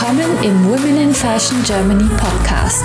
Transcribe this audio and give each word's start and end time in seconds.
Willkommen 0.00 0.42
im 0.42 0.64
Women 0.64 0.96
in 0.96 1.12
Fashion 1.12 1.62
Germany 1.62 2.08
Podcast, 2.16 2.82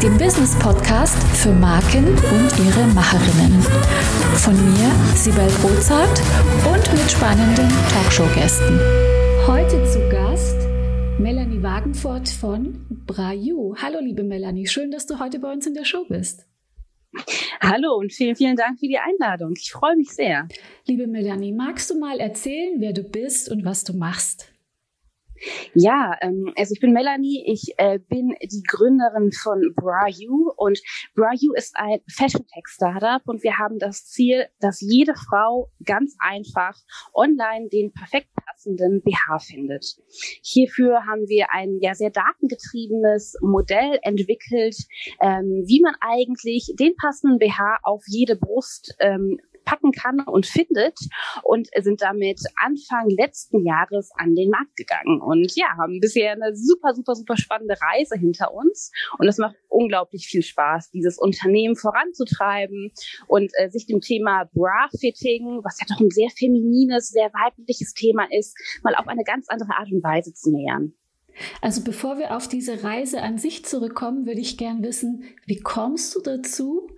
dem 0.00 0.16
Business 0.16 0.56
Podcast 0.60 1.18
für 1.36 1.52
Marken 1.52 2.06
und 2.06 2.50
ihre 2.64 2.86
Macherinnen. 2.94 3.60
Von 4.36 4.54
mir, 4.54 5.16
Sibel 5.16 5.48
Rozart 5.64 6.22
und 6.72 6.92
mit 6.92 7.10
spannenden 7.10 7.68
Talkshow-Gästen. 7.90 8.78
Heute 9.44 9.84
zu 9.90 10.08
Gast 10.08 10.56
Melanie 11.18 11.60
Wagenfort 11.64 12.28
von 12.28 12.86
Brayu. 13.08 13.74
Hallo 13.82 13.98
liebe 14.00 14.22
Melanie, 14.22 14.68
schön, 14.68 14.92
dass 14.92 15.06
du 15.06 15.18
heute 15.18 15.40
bei 15.40 15.52
uns 15.52 15.66
in 15.66 15.74
der 15.74 15.84
Show 15.84 16.04
bist. 16.08 16.46
Hallo 17.60 17.96
und 17.96 18.12
vielen, 18.12 18.36
vielen 18.36 18.54
Dank 18.54 18.78
für 18.78 18.86
die 18.86 18.98
Einladung. 18.98 19.54
Ich 19.58 19.72
freue 19.72 19.96
mich 19.96 20.12
sehr. 20.12 20.46
Liebe 20.86 21.08
Melanie, 21.08 21.52
magst 21.52 21.90
du 21.90 21.98
mal 21.98 22.20
erzählen, 22.20 22.76
wer 22.78 22.92
du 22.92 23.02
bist 23.02 23.50
und 23.50 23.64
was 23.64 23.82
du 23.82 23.94
machst? 23.94 24.51
Ja, 25.74 26.16
ähm, 26.20 26.52
also 26.56 26.72
ich 26.72 26.80
bin 26.80 26.92
Melanie, 26.92 27.44
ich 27.46 27.74
äh, 27.78 27.98
bin 27.98 28.34
die 28.42 28.62
Gründerin 28.66 29.32
von 29.32 29.74
BraU 29.74 30.52
und 30.56 30.80
BraU 31.14 31.54
ist 31.56 31.74
ein 31.76 32.00
Fashion 32.08 32.46
Tech 32.46 32.64
Startup. 32.66 33.22
Und 33.26 33.42
wir 33.42 33.58
haben 33.58 33.78
das 33.78 34.06
Ziel, 34.06 34.46
dass 34.60 34.80
jede 34.80 35.14
Frau 35.14 35.70
ganz 35.84 36.16
einfach 36.18 36.76
online 37.14 37.68
den 37.68 37.92
perfekt 37.92 38.28
passenden 38.46 39.02
BH 39.02 39.38
findet. 39.40 39.96
Hierfür 40.42 41.06
haben 41.06 41.28
wir 41.28 41.46
ein 41.50 41.78
ja 41.80 41.94
sehr 41.94 42.10
datengetriebenes 42.10 43.36
Modell 43.40 43.98
entwickelt, 44.02 44.76
ähm, 45.20 45.64
wie 45.66 45.80
man 45.80 45.94
eigentlich 46.00 46.72
den 46.78 46.94
passenden 46.96 47.38
BH 47.38 47.78
auf 47.82 48.02
jede 48.06 48.36
Brust 48.36 48.94
ähm, 49.00 49.38
packen 49.64 49.92
kann 49.92 50.20
und 50.20 50.46
findet 50.46 50.98
und 51.42 51.68
sind 51.80 52.02
damit 52.02 52.40
Anfang 52.56 53.08
letzten 53.10 53.64
Jahres 53.64 54.10
an 54.16 54.34
den 54.34 54.50
Markt 54.50 54.76
gegangen 54.76 55.20
und 55.20 55.54
ja, 55.56 55.66
haben 55.78 56.00
bisher 56.00 56.32
eine 56.32 56.54
super, 56.54 56.94
super, 56.94 57.14
super 57.14 57.36
spannende 57.36 57.76
Reise 57.80 58.16
hinter 58.16 58.52
uns 58.52 58.90
und 59.18 59.28
es 59.28 59.38
macht 59.38 59.56
unglaublich 59.68 60.26
viel 60.26 60.42
Spaß, 60.42 60.90
dieses 60.90 61.18
Unternehmen 61.18 61.76
voranzutreiben 61.76 62.92
und 63.26 63.50
äh, 63.58 63.70
sich 63.70 63.86
dem 63.86 64.00
Thema 64.00 64.48
Bra-Fitting, 64.52 65.60
was 65.64 65.78
ja 65.80 65.86
doch 65.88 66.00
ein 66.00 66.10
sehr 66.10 66.30
feminines, 66.30 67.08
sehr 67.08 67.32
weibliches 67.32 67.94
Thema 67.94 68.26
ist, 68.30 68.56
mal 68.82 68.94
auf 68.94 69.08
eine 69.08 69.24
ganz 69.24 69.48
andere 69.48 69.76
Art 69.76 69.90
und 69.90 70.02
Weise 70.02 70.32
zu 70.34 70.50
nähern. 70.50 70.94
Also 71.60 71.82
bevor 71.82 72.18
wir 72.18 72.36
auf 72.36 72.48
diese 72.48 72.84
Reise 72.84 73.22
an 73.22 73.38
sich 73.38 73.64
zurückkommen, 73.64 74.26
würde 74.26 74.40
ich 74.40 74.58
gern 74.58 74.82
wissen, 74.82 75.24
wie 75.46 75.60
kommst 75.60 76.14
du 76.14 76.20
dazu, 76.20 76.88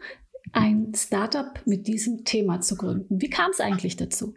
ein 0.54 0.92
Startup 0.94 1.60
mit 1.66 1.86
diesem 1.86 2.24
Thema 2.24 2.60
zu 2.60 2.76
gründen. 2.76 3.20
Wie 3.20 3.30
kam 3.30 3.50
es 3.50 3.60
eigentlich 3.60 3.96
dazu? 3.96 4.34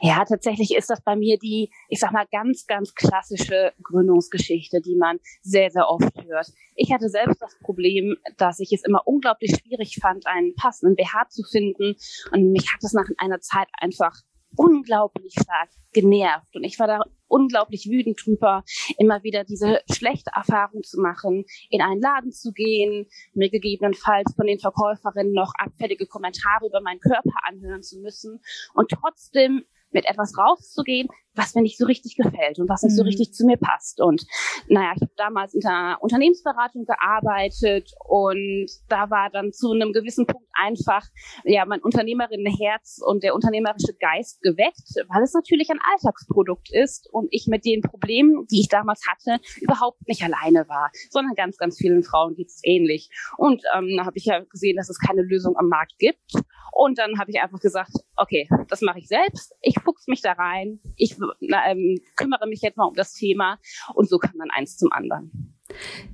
Ja, 0.00 0.24
tatsächlich 0.24 0.74
ist 0.74 0.88
das 0.88 1.02
bei 1.02 1.14
mir 1.14 1.38
die, 1.38 1.70
ich 1.88 2.00
sag 2.00 2.12
mal, 2.12 2.26
ganz, 2.30 2.66
ganz 2.66 2.94
klassische 2.94 3.72
Gründungsgeschichte, 3.82 4.80
die 4.80 4.96
man 4.96 5.18
sehr, 5.42 5.70
sehr 5.70 5.88
oft 5.88 6.10
hört. 6.24 6.50
Ich 6.74 6.92
hatte 6.92 7.08
selbst 7.10 7.40
das 7.42 7.58
Problem, 7.60 8.16
dass 8.38 8.60
ich 8.60 8.72
es 8.72 8.82
immer 8.84 9.02
unglaublich 9.06 9.54
schwierig 9.56 9.98
fand, 10.00 10.26
einen 10.26 10.54
passenden 10.54 10.96
BH 10.96 11.28
zu 11.28 11.42
finden. 11.42 11.96
Und 12.32 12.52
mich 12.52 12.72
hat 12.72 12.82
es 12.82 12.94
nach 12.94 13.08
einer 13.18 13.40
Zeit 13.40 13.68
einfach 13.78 14.14
unglaublich 14.56 15.34
stark 15.34 15.70
genervt. 15.92 16.54
Und 16.56 16.64
ich 16.64 16.78
war 16.78 16.86
da 16.86 17.00
unglaublich 17.32 17.88
wütend 17.90 18.20
drüber, 18.24 18.62
immer 18.98 19.22
wieder 19.22 19.44
diese 19.44 19.80
schlechte 19.90 20.30
Erfahrung 20.34 20.82
zu 20.82 21.00
machen, 21.00 21.44
in 21.70 21.80
einen 21.80 22.00
Laden 22.00 22.30
zu 22.30 22.52
gehen, 22.52 23.06
mir 23.32 23.50
gegebenenfalls 23.50 24.34
von 24.36 24.46
den 24.46 24.58
Verkäuferinnen 24.58 25.32
noch 25.32 25.52
abfällige 25.58 26.06
Kommentare 26.06 26.66
über 26.66 26.82
meinen 26.82 27.00
Körper 27.00 27.38
anhören 27.48 27.82
zu 27.82 27.98
müssen 28.00 28.40
und 28.74 28.90
trotzdem 28.90 29.64
mit 29.92 30.06
etwas 30.06 30.36
rauszugehen, 30.38 31.08
was 31.34 31.54
mir 31.54 31.62
nicht 31.62 31.78
so 31.78 31.86
richtig 31.86 32.16
gefällt 32.16 32.58
und 32.58 32.68
was 32.68 32.82
nicht 32.82 32.96
so 32.96 33.02
mhm. 33.02 33.08
richtig 33.08 33.32
zu 33.32 33.46
mir 33.46 33.56
passt. 33.56 34.00
Und 34.00 34.24
naja, 34.68 34.92
ich 34.96 35.02
habe 35.02 35.12
damals 35.16 35.54
in 35.54 35.60
der 35.60 35.98
Unternehmensberatung 36.00 36.84
gearbeitet 36.84 37.90
und 38.04 38.66
da 38.88 39.10
war 39.10 39.30
dann 39.30 39.52
zu 39.52 39.72
einem 39.72 39.92
gewissen 39.92 40.26
Punkt 40.26 40.48
einfach 40.54 41.06
ja 41.44 41.64
mein 41.64 41.80
Unternehmerinnenherz 41.80 43.00
und 43.04 43.22
der 43.22 43.34
unternehmerische 43.34 43.94
Geist 43.98 44.42
geweckt, 44.42 44.94
weil 45.08 45.22
es 45.22 45.32
natürlich 45.32 45.70
ein 45.70 45.80
Alltagsprodukt 45.92 46.72
ist 46.72 47.08
und 47.10 47.28
ich 47.30 47.46
mit 47.48 47.64
den 47.64 47.80
Problemen, 47.80 48.46
die 48.50 48.60
ich 48.60 48.68
damals 48.68 49.02
hatte, 49.08 49.42
überhaupt 49.60 50.06
nicht 50.08 50.22
alleine 50.22 50.68
war, 50.68 50.90
sondern 51.10 51.34
ganz, 51.34 51.56
ganz 51.56 51.78
vielen 51.78 52.02
Frauen 52.02 52.34
geht 52.34 52.48
es 52.48 52.60
ähnlich. 52.62 53.10
Und 53.36 53.62
ähm, 53.74 53.96
da 53.96 54.04
habe 54.04 54.18
ich 54.18 54.26
ja 54.26 54.40
gesehen, 54.40 54.76
dass 54.76 54.90
es 54.90 54.98
keine 54.98 55.22
Lösung 55.22 55.56
am 55.56 55.68
Markt 55.68 55.98
gibt. 55.98 56.32
Und 56.72 56.98
dann 56.98 57.18
habe 57.18 57.30
ich 57.30 57.40
einfach 57.40 57.60
gesagt, 57.60 57.92
okay, 58.16 58.48
das 58.68 58.80
mache 58.80 58.98
ich 58.98 59.08
selbst. 59.08 59.54
Ich 59.60 59.78
fuchs 59.78 60.06
mich 60.06 60.22
da 60.22 60.32
rein. 60.32 60.80
Ich 60.96 61.16
ähm, 61.40 62.00
kümmere 62.16 62.46
mich 62.48 62.62
jetzt 62.62 62.76
mal 62.76 62.86
um 62.86 62.94
das 62.94 63.14
Thema 63.14 63.58
und 63.94 64.08
so 64.08 64.18
kann 64.18 64.36
man 64.36 64.50
eins 64.50 64.76
zum 64.76 64.92
anderen. 64.92 65.52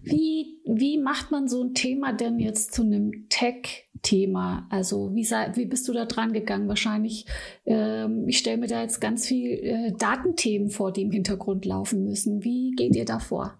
Wie, 0.02 0.60
wie 0.64 0.98
macht 0.98 1.30
man 1.30 1.48
so 1.48 1.62
ein 1.62 1.74
Thema 1.74 2.12
denn 2.12 2.38
jetzt 2.38 2.72
zu 2.72 2.82
einem 2.82 3.28
Tech-Thema? 3.28 4.66
Also 4.70 5.14
wie, 5.14 5.24
wie 5.24 5.66
bist 5.66 5.88
du 5.88 5.92
da 5.92 6.04
dran 6.04 6.32
gegangen? 6.32 6.68
Wahrscheinlich, 6.68 7.26
ähm, 7.66 8.28
ich 8.28 8.38
stelle 8.38 8.58
mir 8.58 8.68
da 8.68 8.82
jetzt 8.82 9.00
ganz 9.00 9.26
viel 9.26 9.52
äh, 9.52 9.92
Datenthemen 9.98 10.70
vor, 10.70 10.92
die 10.92 11.02
im 11.02 11.10
Hintergrund 11.10 11.64
laufen 11.64 12.04
müssen. 12.04 12.44
Wie 12.44 12.72
geht 12.76 12.94
ihr 12.94 13.04
da 13.04 13.18
vor? 13.18 13.57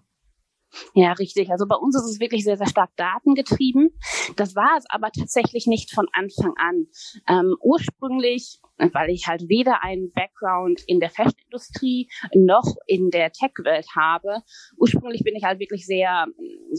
Ja, 0.93 1.13
richtig. 1.13 1.49
Also 1.49 1.65
bei 1.67 1.75
uns 1.75 1.95
ist 1.95 2.09
es 2.09 2.19
wirklich 2.19 2.43
sehr, 2.43 2.57
sehr 2.57 2.67
stark 2.67 2.95
datengetrieben. 2.95 3.89
Das 4.35 4.55
war 4.55 4.77
es 4.77 4.85
aber 4.89 5.11
tatsächlich 5.11 5.67
nicht 5.67 5.93
von 5.93 6.07
Anfang 6.13 6.53
an. 6.57 6.87
Ähm, 7.27 7.55
ursprünglich, 7.61 8.59
weil 8.77 9.09
ich 9.09 9.27
halt 9.27 9.49
weder 9.49 9.83
einen 9.83 10.11
Background 10.11 10.81
in 10.87 10.99
der 10.99 11.09
Fashion-Industrie 11.09 12.09
noch 12.33 12.75
in 12.87 13.09
der 13.09 13.31
Tech-Welt 13.31 13.87
habe, 13.95 14.43
ursprünglich 14.77 15.23
bin 15.23 15.35
ich 15.35 15.43
halt 15.43 15.59
wirklich 15.59 15.85
sehr 15.85 16.27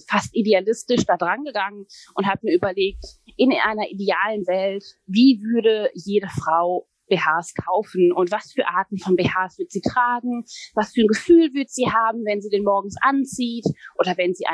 fast 0.08 0.34
idealistisch 0.34 1.04
da 1.04 1.16
dran 1.16 1.44
gegangen 1.44 1.86
und 2.14 2.26
habe 2.26 2.40
mir 2.42 2.54
überlegt, 2.54 3.04
in 3.36 3.52
einer 3.52 3.88
idealen 3.90 4.46
Welt, 4.46 4.84
wie 5.06 5.40
würde 5.42 5.90
jede 5.94 6.28
Frau 6.28 6.86
BHs 7.10 7.54
kaufen 7.54 8.12
und 8.12 8.30
was 8.30 8.52
für 8.52 8.66
Arten 8.66 8.96
von 8.98 9.16
BHs 9.16 9.58
wird 9.58 9.70
sie 9.70 9.82
tragen, 9.82 10.44
was 10.74 10.92
für 10.92 11.02
ein 11.02 11.08
Gefühl 11.08 11.52
wird 11.52 11.68
sie 11.68 11.90
haben, 11.90 12.24
wenn 12.24 12.40
sie 12.40 12.48
den 12.48 12.64
morgens 12.64 12.96
anzieht 13.02 13.66
oder 13.98 14.16
wenn 14.16 14.32
sie 14.32 14.44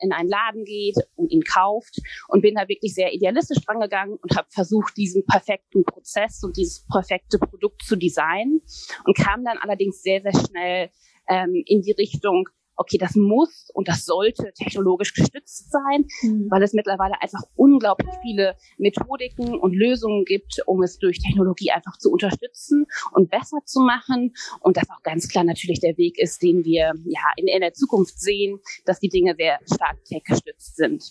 in 0.00 0.12
einen 0.12 0.28
Laden 0.28 0.64
geht 0.64 0.96
und 1.16 1.30
ihn 1.30 1.42
kauft. 1.42 2.00
Und 2.28 2.40
bin 2.40 2.54
da 2.54 2.68
wirklich 2.68 2.94
sehr 2.94 3.12
idealistisch 3.12 3.64
dran 3.64 3.80
gegangen 3.80 4.16
und 4.20 4.36
habe 4.36 4.48
versucht, 4.50 4.96
diesen 4.96 5.26
perfekten 5.26 5.84
Prozess 5.84 6.42
und 6.42 6.56
dieses 6.56 6.86
perfekte 6.86 7.38
Produkt 7.38 7.82
zu 7.82 7.96
designen 7.96 8.62
und 9.04 9.16
kam 9.16 9.44
dann 9.44 9.58
allerdings 9.58 10.00
sehr, 10.02 10.22
sehr 10.22 10.32
schnell 10.32 10.90
ähm, 11.28 11.62
in 11.66 11.82
die 11.82 11.92
Richtung, 11.92 12.48
okay, 12.76 12.98
das 12.98 13.14
muss 13.14 13.68
und 13.74 13.88
das 13.88 14.04
sollte 14.04 14.52
technologisch 14.54 15.14
gestützt 15.14 15.70
sein, 15.70 16.06
mhm. 16.22 16.50
weil 16.50 16.62
es 16.62 16.72
mittlerweile 16.72 17.20
einfach 17.20 17.42
unglaublich 17.56 18.10
viele 18.22 18.56
Methodiken 18.78 19.58
und 19.58 19.74
Lösungen 19.74 20.24
gibt, 20.24 20.60
um 20.66 20.82
es 20.82 20.98
durch 20.98 21.18
Technologie 21.20 21.70
einfach 21.70 21.96
zu 21.98 22.10
unterstützen 22.10 22.86
und 23.12 23.30
besser 23.30 23.58
zu 23.64 23.80
machen. 23.80 24.34
Und 24.60 24.76
das 24.76 24.88
auch 24.90 25.02
ganz 25.02 25.28
klar 25.28 25.44
natürlich 25.44 25.80
der 25.80 25.96
Weg 25.96 26.18
ist, 26.18 26.42
den 26.42 26.64
wir 26.64 26.92
ja 27.04 27.20
in, 27.36 27.48
in 27.48 27.60
der 27.60 27.74
Zukunft 27.74 28.20
sehen, 28.20 28.60
dass 28.84 29.00
die 29.00 29.08
Dinge 29.08 29.34
sehr 29.36 29.58
stark 29.72 30.04
tech-gestützt 30.04 30.76
sind. 30.76 31.04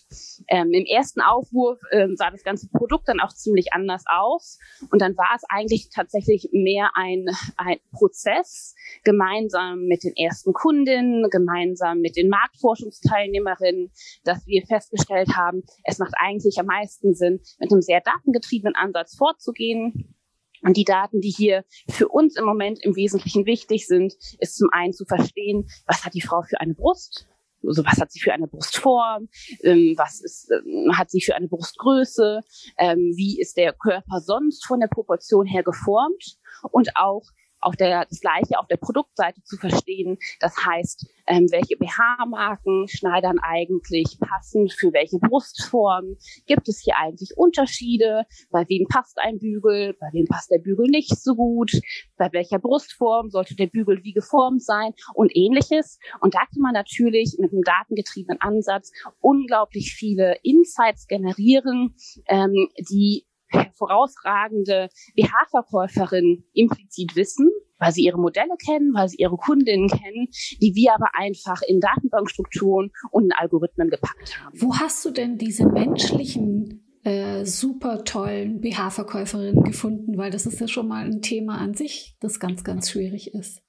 Ähm, 0.48 0.72
Im 0.72 0.86
ersten 0.86 1.22
Aufwurf 1.22 1.80
ähm, 1.92 2.16
sah 2.16 2.32
das 2.32 2.44
ganze 2.44 2.68
Produkt 2.70 3.08
dann 3.08 3.20
auch 3.20 3.34
ziemlich 3.34 3.74
anders 3.74 4.04
aus. 4.08 4.58
Und 4.92 5.02
dann 5.02 5.16
war 5.18 5.32
es 5.36 5.44
eigentlich 5.50 5.90
tatsächlich 5.90 6.50
mehr 6.52 6.92
ein, 6.96 7.26
ein 7.58 7.78
Prozess, 7.92 8.76
gemeinsam 9.04 9.86
mit 9.86 10.04
den 10.04 10.16
ersten 10.16 10.54
Kundinnen, 10.54 11.30
gemeinsam 11.30 11.53
gemeinsam 11.54 12.00
mit 12.00 12.16
den 12.16 12.30
Marktforschungsteilnehmerinnen, 12.30 13.92
dass 14.24 14.46
wir 14.46 14.66
festgestellt 14.66 15.36
haben, 15.36 15.64
es 15.84 16.00
macht 16.00 16.14
eigentlich 16.18 16.58
am 16.60 16.66
meisten 16.66 17.14
Sinn, 17.14 17.40
mit 17.60 17.72
einem 17.72 17.82
sehr 17.82 18.02
datengetriebenen 18.02 18.76
Ansatz 18.76 19.16
vorzugehen. 19.16 20.16
Und 20.62 20.78
die 20.78 20.86
Daten, 20.86 21.20
die 21.20 21.30
hier 21.30 21.66
für 21.90 22.08
uns 22.08 22.38
im 22.38 22.46
Moment 22.46 22.80
im 22.84 22.96
Wesentlichen 22.96 23.46
wichtig 23.46 23.86
sind, 23.86 24.14
ist 24.40 24.56
zum 24.56 24.70
einen 24.72 24.94
zu 24.94 25.06
verstehen, 25.06 25.68
was 25.88 26.06
hat 26.06 26.14
die 26.14 26.22
Frau 26.22 26.42
für 26.42 26.60
eine 26.62 26.74
Brust? 26.74 27.28
Also 27.66 27.86
was 27.86 28.00
hat 28.00 28.12
sie 28.12 28.20
für 28.20 28.34
eine 28.34 28.48
Brustform? 28.48 29.30
Ähm, 29.62 29.94
was 29.98 30.22
ist, 30.22 30.50
ähm, 30.52 30.98
hat 30.98 31.10
sie 31.10 31.22
für 31.22 31.36
eine 31.36 31.48
Brustgröße? 31.48 32.42
Ähm, 32.78 33.14
wie 33.16 33.40
ist 33.40 33.58
der 33.58 33.74
Körper 33.74 34.20
sonst 34.22 34.66
von 34.66 34.80
der 34.80 34.88
Proportion 34.88 35.46
her 35.46 35.64
geformt? 35.64 36.38
Und 36.72 36.96
auch, 36.96 37.24
auf 37.66 37.76
der, 37.76 38.06
das 38.06 38.20
Gleiche 38.20 38.60
auf 38.60 38.68
der 38.68 38.78
Produktseite 38.78 39.42
zu 39.44 39.58
verstehen. 39.58 40.18
Das 40.40 40.56
heißt, 40.58 41.08
ähm, 41.28 41.48
welche 41.52 41.78
BH-Marken 41.78 42.88
schneidern 42.88 43.40
eigentlich 43.40 44.18
passend 44.20 44.74
für 44.74 44.92
welche 44.94 45.20
Brustform? 45.20 46.18
Gibt 46.46 46.68
es 46.68 46.82
hier 46.84 46.98
eigentlich 46.98 47.32
Unterschiede? 47.38 48.26
Bei 48.52 48.66
wem 48.68 48.86
passt 48.88 49.18
ein 49.20 49.40
Bügel? 49.40 49.96
Bei 50.00 50.08
wem 50.12 50.26
passt 50.26 50.52
der 50.52 50.60
Bügel 50.60 50.88
nicht 50.88 51.16
so 51.18 51.36
gut? 51.36 51.72
Bei 52.18 52.30
welcher 52.32 52.60
Brustform 52.60 53.30
sollte 53.30 53.56
der 53.56 53.68
Bügel 53.68 54.04
wie 54.04 54.14
geformt 54.14 54.64
sein? 54.64 54.94
Und 55.14 55.36
ähnliches. 55.36 56.00
Und 56.20 56.36
da 56.36 56.40
kann 56.40 56.62
man 56.62 56.74
natürlich 56.74 57.38
mit 57.40 57.52
einem 57.52 57.64
datengetriebenen 57.64 58.42
Ansatz 58.42 58.92
unglaublich 59.20 59.94
viele 59.94 60.38
Insights 60.44 61.08
generieren, 61.08 61.96
ähm, 62.28 62.70
die 62.78 63.26
hervorausragende 63.60 64.90
BH-Verkäuferin 65.16 66.44
implizit 66.54 67.16
wissen, 67.16 67.50
weil 67.80 67.92
sie 67.92 68.04
ihre 68.04 68.20
Modelle 68.20 68.56
kennen, 68.64 68.94
weil 68.94 69.10
sie 69.10 69.18
ihre 69.18 69.38
Kundinnen 69.38 69.88
kennen, 69.88 70.28
die 70.62 70.74
wir 70.76 70.94
aber 70.94 71.10
einfach 71.14 71.62
in 71.68 71.80
Datenbankstrukturen 71.80 72.92
und 73.12 73.26
in 73.26 73.32
Algorithmen 73.34 73.90
gepackt 73.90 74.40
haben. 74.40 74.60
Wo 74.60 74.76
hast 74.76 75.04
du 75.06 75.12
denn 75.12 75.38
diese 75.38 75.66
menschlichen 75.66 77.00
äh, 77.04 77.46
super 77.46 78.04
tollen 78.04 78.62
BH-Verkäuferinnen 78.62 79.64
gefunden? 79.64 80.18
Weil 80.18 80.32
das 80.32 80.46
ist 80.46 80.60
ja 80.60 80.68
schon 80.68 80.88
mal 80.88 81.06
ein 81.06 81.22
Thema 81.22 81.58
an 81.58 81.74
sich, 81.74 82.16
das 82.20 82.40
ganz, 82.40 82.64
ganz 82.64 82.90
schwierig 82.90 83.34
ist. 83.34 83.62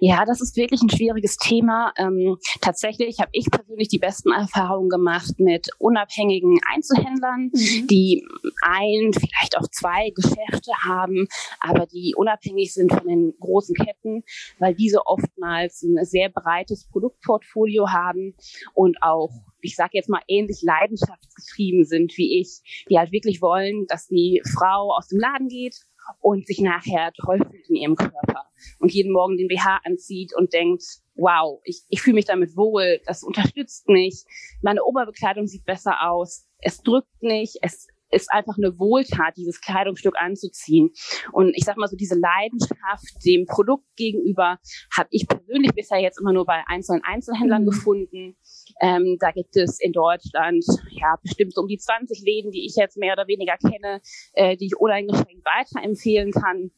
Ja, 0.00 0.24
das 0.24 0.40
ist 0.40 0.56
wirklich 0.56 0.82
ein 0.82 0.90
schwieriges 0.90 1.36
Thema. 1.36 1.92
Ähm, 1.96 2.36
tatsächlich 2.60 3.20
habe 3.20 3.30
ich 3.32 3.50
persönlich 3.50 3.88
die 3.88 3.98
besten 3.98 4.32
Erfahrungen 4.32 4.88
gemacht 4.88 5.34
mit 5.38 5.68
unabhängigen 5.78 6.58
Einzelhändlern, 6.72 7.50
mhm. 7.52 7.86
die 7.86 8.24
ein, 8.62 9.12
vielleicht 9.12 9.56
auch 9.56 9.68
zwei 9.70 10.10
Geschäfte 10.10 10.72
haben, 10.84 11.28
aber 11.60 11.86
die 11.86 12.14
unabhängig 12.16 12.72
sind 12.72 12.92
von 12.92 13.06
den 13.06 13.34
großen 13.38 13.74
Ketten, 13.74 14.24
weil 14.58 14.74
diese 14.74 15.06
oftmals 15.06 15.82
ein 15.82 16.04
sehr 16.04 16.28
breites 16.28 16.88
Produktportfolio 16.90 17.90
haben 17.90 18.34
und 18.74 19.02
auch 19.02 19.30
ich 19.60 19.76
sage 19.76 19.92
jetzt 19.94 20.10
mal 20.10 20.20
ähnlich 20.28 20.60
leidenschaftsgetrieben 20.62 21.84
sind 21.84 22.16
wie 22.18 22.40
ich, 22.40 22.84
die 22.90 22.98
halt 22.98 23.12
wirklich 23.12 23.40
wollen, 23.40 23.86
dass 23.88 24.08
die 24.08 24.42
Frau 24.44 24.94
aus 24.94 25.08
dem 25.08 25.18
Laden 25.18 25.48
geht 25.48 25.76
und 26.20 26.46
sich 26.46 26.60
nachher 26.60 27.12
toll 27.12 27.38
fühlt 27.38 27.68
in 27.68 27.76
ihrem 27.76 27.96
Körper 27.96 28.46
und 28.78 28.92
jeden 28.92 29.12
Morgen 29.12 29.36
den 29.36 29.48
BH 29.48 29.80
anzieht 29.84 30.32
und 30.36 30.52
denkt, 30.52 30.84
wow, 31.14 31.60
ich, 31.64 31.82
ich 31.88 32.02
fühle 32.02 32.14
mich 32.14 32.24
damit 32.24 32.56
wohl, 32.56 33.00
das 33.06 33.22
unterstützt 33.22 33.88
mich, 33.88 34.24
meine 34.62 34.84
Oberbekleidung 34.84 35.46
sieht 35.46 35.64
besser 35.64 36.08
aus, 36.08 36.46
es 36.58 36.82
drückt 36.82 37.22
nicht, 37.22 37.58
es 37.62 37.88
ist 38.10 38.32
einfach 38.32 38.56
eine 38.56 38.78
Wohltat, 38.78 39.36
dieses 39.36 39.60
Kleidungsstück 39.60 40.14
anzuziehen. 40.18 40.90
Und 41.32 41.54
ich 41.56 41.64
sag 41.64 41.76
mal 41.76 41.88
so, 41.88 41.96
diese 41.96 42.18
Leidenschaft 42.18 43.24
dem 43.24 43.46
Produkt 43.46 43.84
gegenüber 43.96 44.58
habe 44.96 45.08
ich 45.10 45.26
persönlich 45.26 45.72
bisher 45.74 45.98
jetzt 45.98 46.20
immer 46.20 46.32
nur 46.32 46.46
bei 46.46 46.62
einzelnen 46.66 47.02
Einzelhändlern 47.04 47.62
mhm. 47.62 47.66
gefunden. 47.66 48.36
Ähm, 48.80 49.16
da 49.20 49.30
gibt 49.32 49.56
es 49.56 49.80
in 49.80 49.92
Deutschland 49.92 50.64
ja 50.90 51.16
bestimmt 51.22 51.54
so 51.54 51.62
um 51.62 51.68
die 51.68 51.78
20 51.78 52.22
Läden, 52.24 52.50
die 52.50 52.66
ich 52.66 52.74
jetzt 52.76 52.96
mehr 52.96 53.14
oder 53.14 53.26
weniger 53.26 53.56
kenne, 53.56 54.00
äh, 54.34 54.56
die 54.56 54.66
ich 54.66 54.76
uneingeschränkt 54.76 55.44
weiterempfehlen 55.44 56.32
kann. 56.32 56.70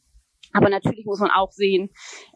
Aber 0.53 0.69
natürlich 0.69 1.05
muss 1.05 1.19
man 1.19 1.31
auch 1.31 1.51
sehen, 1.51 1.89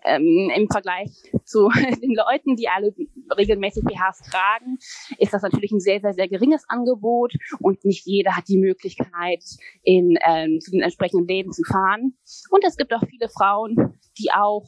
ähm, 0.03 0.51
im 0.55 0.67
Vergleich 0.69 1.09
zu 1.45 1.69
den 2.01 2.15
Leuten, 2.15 2.55
die 2.55 2.67
alle 2.67 2.93
regelmäßig 3.37 3.83
BHs 3.83 4.19
tragen, 4.29 4.77
ist 5.17 5.33
das 5.33 5.41
natürlich 5.41 5.71
ein 5.71 5.79
sehr, 5.79 5.99
sehr, 5.99 6.13
sehr 6.13 6.27
geringes 6.27 6.63
Angebot 6.67 7.33
und 7.59 7.83
nicht 7.85 8.05
jeder 8.05 8.35
hat 8.35 8.47
die 8.47 8.57
Möglichkeit, 8.57 9.43
in, 9.83 10.17
ähm, 10.25 10.59
zu 10.59 10.71
den 10.71 10.81
entsprechenden 10.81 11.27
Läden 11.27 11.51
zu 11.51 11.63
fahren. 11.63 12.17
Und 12.49 12.63
es 12.65 12.77
gibt 12.77 12.93
auch 12.93 13.03
viele 13.07 13.29
Frauen, 13.29 13.99
die 14.17 14.31
auch 14.31 14.67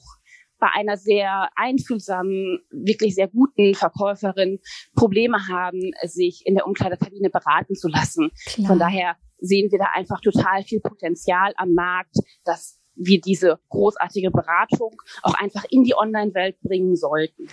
bei 0.64 0.70
einer 0.76 0.96
sehr 0.96 1.50
einfühlsamen, 1.58 2.60
wirklich 2.72 3.16
sehr 3.16 3.28
guten 3.28 3.76
Verkäuferin 3.76 4.60
Probleme 4.96 5.50
haben, 5.50 5.92
sich 6.04 6.44
in 6.46 6.56
der 6.56 6.66
Umkleidekabine 6.66 7.30
beraten 7.30 7.76
zu 7.76 7.90
lassen. 7.90 8.32
Klar. 8.46 8.68
Von 8.68 8.80
daher 8.80 9.18
sehen 9.40 9.70
wir 9.72 9.80
da 9.80 9.88
einfach 9.94 10.22
total 10.22 10.64
viel 10.64 10.80
Potenzial 10.80 11.52
am 11.58 11.74
Markt, 11.74 12.16
dass 12.46 12.80
wir 12.96 13.22
diese 13.22 13.60
großartige 13.70 14.32
Beratung 14.32 15.02
auch 15.22 15.34
einfach 15.36 15.66
in 15.70 15.84
die 15.84 15.96
Online-Welt 15.96 16.60
bringen 16.62 16.96
sollten. 16.96 17.48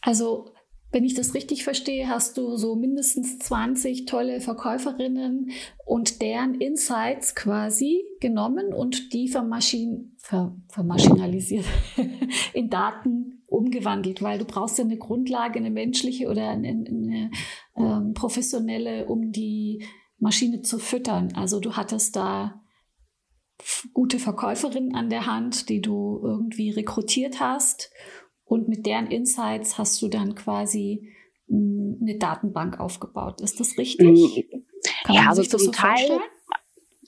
Also 0.00 0.46
wenn 0.92 1.04
ich 1.04 1.14
das 1.14 1.34
richtig 1.34 1.64
verstehe, 1.64 2.08
hast 2.08 2.36
du 2.36 2.56
so 2.56 2.76
mindestens 2.76 3.38
20 3.38 4.04
tolle 4.04 4.42
Verkäuferinnen 4.42 5.50
und 5.86 6.20
deren 6.20 6.54
Insights 6.54 7.34
quasi 7.34 8.04
genommen 8.20 8.74
und 8.74 9.14
die 9.14 9.28
vermaschin 9.28 10.14
ver 10.18 10.54
vermaschinalisiert, 10.68 11.64
in 12.52 12.68
Daten 12.68 13.42
umgewandelt, 13.46 14.20
weil 14.20 14.38
du 14.38 14.44
brauchst 14.44 14.78
ja 14.78 14.84
eine 14.84 14.98
Grundlage, 14.98 15.58
eine 15.58 15.70
menschliche 15.70 16.28
oder 16.28 16.50
eine, 16.50 16.68
eine 16.68 17.30
ähm, 17.76 18.12
professionelle, 18.12 19.06
um 19.06 19.32
die 19.32 19.84
Maschine 20.18 20.60
zu 20.60 20.78
füttern. 20.78 21.32
Also 21.34 21.58
du 21.58 21.72
hattest 21.72 22.16
da 22.16 22.61
gute 23.92 24.18
Verkäuferinnen 24.18 24.94
an 24.94 25.10
der 25.10 25.26
Hand, 25.26 25.68
die 25.68 25.80
du 25.80 26.20
irgendwie 26.22 26.70
rekrutiert 26.70 27.40
hast. 27.40 27.90
Und 28.44 28.68
mit 28.68 28.86
deren 28.86 29.06
Insights 29.06 29.78
hast 29.78 30.02
du 30.02 30.08
dann 30.08 30.34
quasi 30.34 31.10
hm, 31.48 31.98
eine 32.00 32.18
Datenbank 32.18 32.80
aufgebaut. 32.80 33.40
Ist 33.40 33.60
das 33.60 33.78
richtig? 33.78 34.46
Hm. 34.50 34.64
Kann 35.04 35.14
ja, 35.14 35.28
also 35.28 35.42
zum 35.42 35.60
so 35.60 35.70
Teil. 35.70 36.20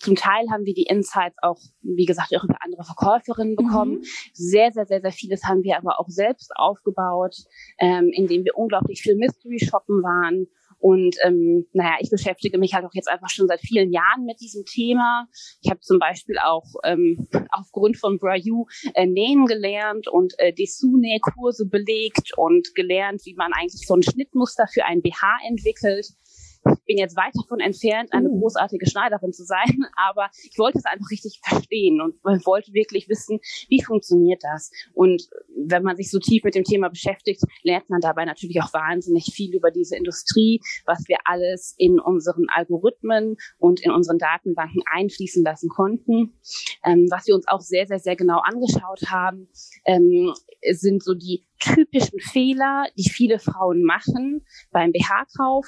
Zum 0.00 0.16
Teil 0.16 0.50
haben 0.50 0.66
wir 0.66 0.74
die 0.74 0.82
Insights 0.82 1.36
auch, 1.40 1.58
wie 1.80 2.04
gesagt, 2.04 2.36
auch 2.36 2.44
über 2.44 2.58
andere 2.60 2.84
Verkäuferinnen 2.84 3.56
bekommen. 3.56 4.00
Mhm. 4.00 4.04
Sehr, 4.34 4.70
sehr, 4.70 4.84
sehr, 4.84 5.00
sehr 5.00 5.12
vieles 5.12 5.44
haben 5.44 5.62
wir 5.62 5.78
aber 5.78 5.98
auch 5.98 6.08
selbst 6.08 6.50
aufgebaut, 6.56 7.36
ähm, 7.78 8.10
indem 8.12 8.44
wir 8.44 8.58
unglaublich 8.58 9.00
viel 9.00 9.16
Mystery 9.16 9.60
Shoppen 9.60 10.02
waren 10.02 10.46
und 10.84 11.16
ähm, 11.24 11.66
naja, 11.72 11.96
ich 12.00 12.10
beschäftige 12.10 12.58
mich 12.58 12.74
halt 12.74 12.84
auch 12.84 12.92
jetzt 12.92 13.08
einfach 13.08 13.30
schon 13.30 13.46
seit 13.48 13.62
vielen 13.62 13.90
Jahren 13.90 14.26
mit 14.26 14.38
diesem 14.42 14.66
Thema. 14.66 15.26
Ich 15.62 15.70
habe 15.70 15.80
zum 15.80 15.98
Beispiel 15.98 16.36
auch 16.36 16.74
ähm, 16.84 17.26
aufgrund 17.52 17.96
von 17.96 18.18
Brayu 18.18 18.66
äh, 18.92 19.06
nähen 19.06 19.46
gelernt 19.46 20.08
und 20.08 20.34
äh, 20.36 20.52
Dessous-Nähkurse 20.52 21.70
belegt 21.70 22.36
und 22.36 22.74
gelernt, 22.74 23.22
wie 23.24 23.34
man 23.34 23.54
eigentlich 23.54 23.86
so 23.86 23.94
ein 23.94 24.02
Schnittmuster 24.02 24.66
für 24.70 24.84
ein 24.84 25.00
BH 25.00 25.26
entwickelt 25.48 26.08
ich 26.72 26.84
bin 26.84 26.98
jetzt 26.98 27.16
weit 27.16 27.32
davon 27.34 27.60
entfernt, 27.60 28.12
eine 28.12 28.28
uh. 28.28 28.40
großartige 28.40 28.88
Schneiderin 28.88 29.32
zu 29.32 29.44
sein, 29.44 29.86
aber 29.96 30.28
ich 30.50 30.58
wollte 30.58 30.78
es 30.78 30.84
einfach 30.84 31.10
richtig 31.10 31.40
verstehen 31.42 32.00
und 32.00 32.14
wollte 32.24 32.72
wirklich 32.72 33.08
wissen, 33.08 33.40
wie 33.68 33.82
funktioniert 33.82 34.42
das. 34.42 34.70
Und 34.92 35.28
wenn 35.56 35.82
man 35.82 35.96
sich 35.96 36.10
so 36.10 36.18
tief 36.18 36.44
mit 36.44 36.54
dem 36.54 36.64
Thema 36.64 36.88
beschäftigt, 36.88 37.42
lernt 37.62 37.88
man 37.90 38.00
dabei 38.00 38.24
natürlich 38.24 38.60
auch 38.62 38.72
wahnsinnig 38.72 39.32
viel 39.32 39.54
über 39.54 39.70
diese 39.70 39.96
Industrie, 39.96 40.60
was 40.86 41.04
wir 41.08 41.18
alles 41.24 41.74
in 41.78 41.98
unseren 41.98 42.46
Algorithmen 42.48 43.36
und 43.58 43.80
in 43.80 43.90
unseren 43.90 44.18
Datenbanken 44.18 44.82
einfließen 44.90 45.44
lassen 45.44 45.68
konnten. 45.68 46.34
Ähm, 46.84 47.06
was 47.10 47.26
wir 47.26 47.34
uns 47.34 47.48
auch 47.48 47.60
sehr, 47.60 47.86
sehr, 47.86 47.98
sehr 47.98 48.16
genau 48.16 48.40
angeschaut 48.40 49.02
haben, 49.08 49.48
ähm, 49.84 50.32
sind 50.72 51.02
so 51.02 51.14
die 51.14 51.44
typischen 51.60 52.20
Fehler, 52.20 52.86
die 52.96 53.08
viele 53.08 53.38
Frauen 53.38 53.82
machen 53.82 54.44
beim 54.70 54.92
BH-Kauf. 54.92 55.66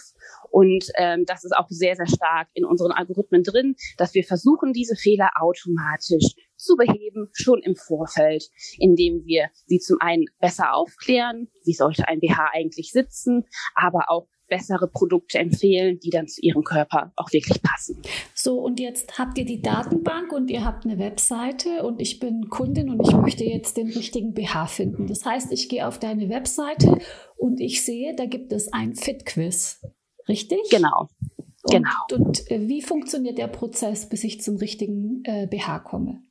Und 0.51 0.87
ähm, 0.97 1.25
das 1.27 1.45
ist 1.45 1.57
auch 1.57 1.67
sehr, 1.69 1.97
sehr 1.97 2.07
stark 2.07 2.49
in 2.55 2.65
unseren 2.65 2.93
Algorithmen 2.93 3.43
drin, 3.43 3.77
dass 3.97 4.15
wir 4.15 4.25
versuchen, 4.25 4.73
diese 4.73 4.97
Fehler 4.97 5.31
automatisch 5.41 6.35
zu 6.57 6.77
beheben, 6.77 7.29
schon 7.33 7.63
im 7.63 7.77
Vorfeld, 7.77 8.45
indem 8.79 9.25
wir 9.25 9.51
sie 9.67 9.79
zum 9.79 9.99
einen 10.01 10.25
besser 10.41 10.75
aufklären, 10.75 11.49
wie 11.65 11.75
sollte 11.75 12.09
ein 12.09 12.21
BH 12.21 12.51
eigentlich 12.53 12.93
sitzen, 12.93 13.45
aber 13.75 14.11
auch 14.11 14.27
bessere 14.49 14.89
Produkte 14.89 15.39
empfehlen, 15.39 15.99
die 16.03 16.11
dann 16.11 16.29
zu 16.29 16.41
ihrem 16.41 16.63
Körper 16.63 17.13
auch 17.17 17.33
wirklich 17.33 17.63
passen. 17.63 18.01
So, 18.35 18.61
und 18.61 18.81
jetzt 18.81 19.19
habt 19.19 19.39
ihr 19.39 19.45
die 19.45 19.61
Datenbank 19.61 20.33
und 20.33 20.51
ihr 20.51 20.65
habt 20.65 20.85
eine 20.85 20.99
Webseite 20.99 21.83
und 21.83 22.01
ich 22.01 22.19
bin 22.19 22.49
Kundin 22.49 22.91
und 22.91 23.07
ich 23.07 23.15
möchte 23.15 23.45
jetzt 23.45 23.77
den 23.77 23.89
richtigen 23.89 24.35
BH 24.35 24.67
finden. 24.67 25.07
Das 25.07 25.25
heißt, 25.25 25.53
ich 25.53 25.69
gehe 25.69 25.87
auf 25.87 25.99
deine 25.99 26.29
Webseite 26.29 26.99
und 27.37 27.61
ich 27.61 27.85
sehe, 27.85 28.15
da 28.15 28.27
gibt 28.27 28.53
es 28.53 28.73
ein 28.73 28.95
Fit-Quiz. 28.95 29.83
Richtig? 30.29 30.59
Genau. 30.71 31.09
Und, 31.63 31.73
genau. 31.73 31.91
Und 32.13 32.51
äh, 32.51 32.69
wie 32.69 32.83
funktioniert 32.83 33.39
der 33.39 33.49
Prozess, 33.49 34.09
bis 34.09 34.25
ich 34.25 34.41
zum 34.41 34.57
richtigen 34.57 35.23
äh, 35.25 35.47
BH 35.47 35.81
komme? 35.81 36.23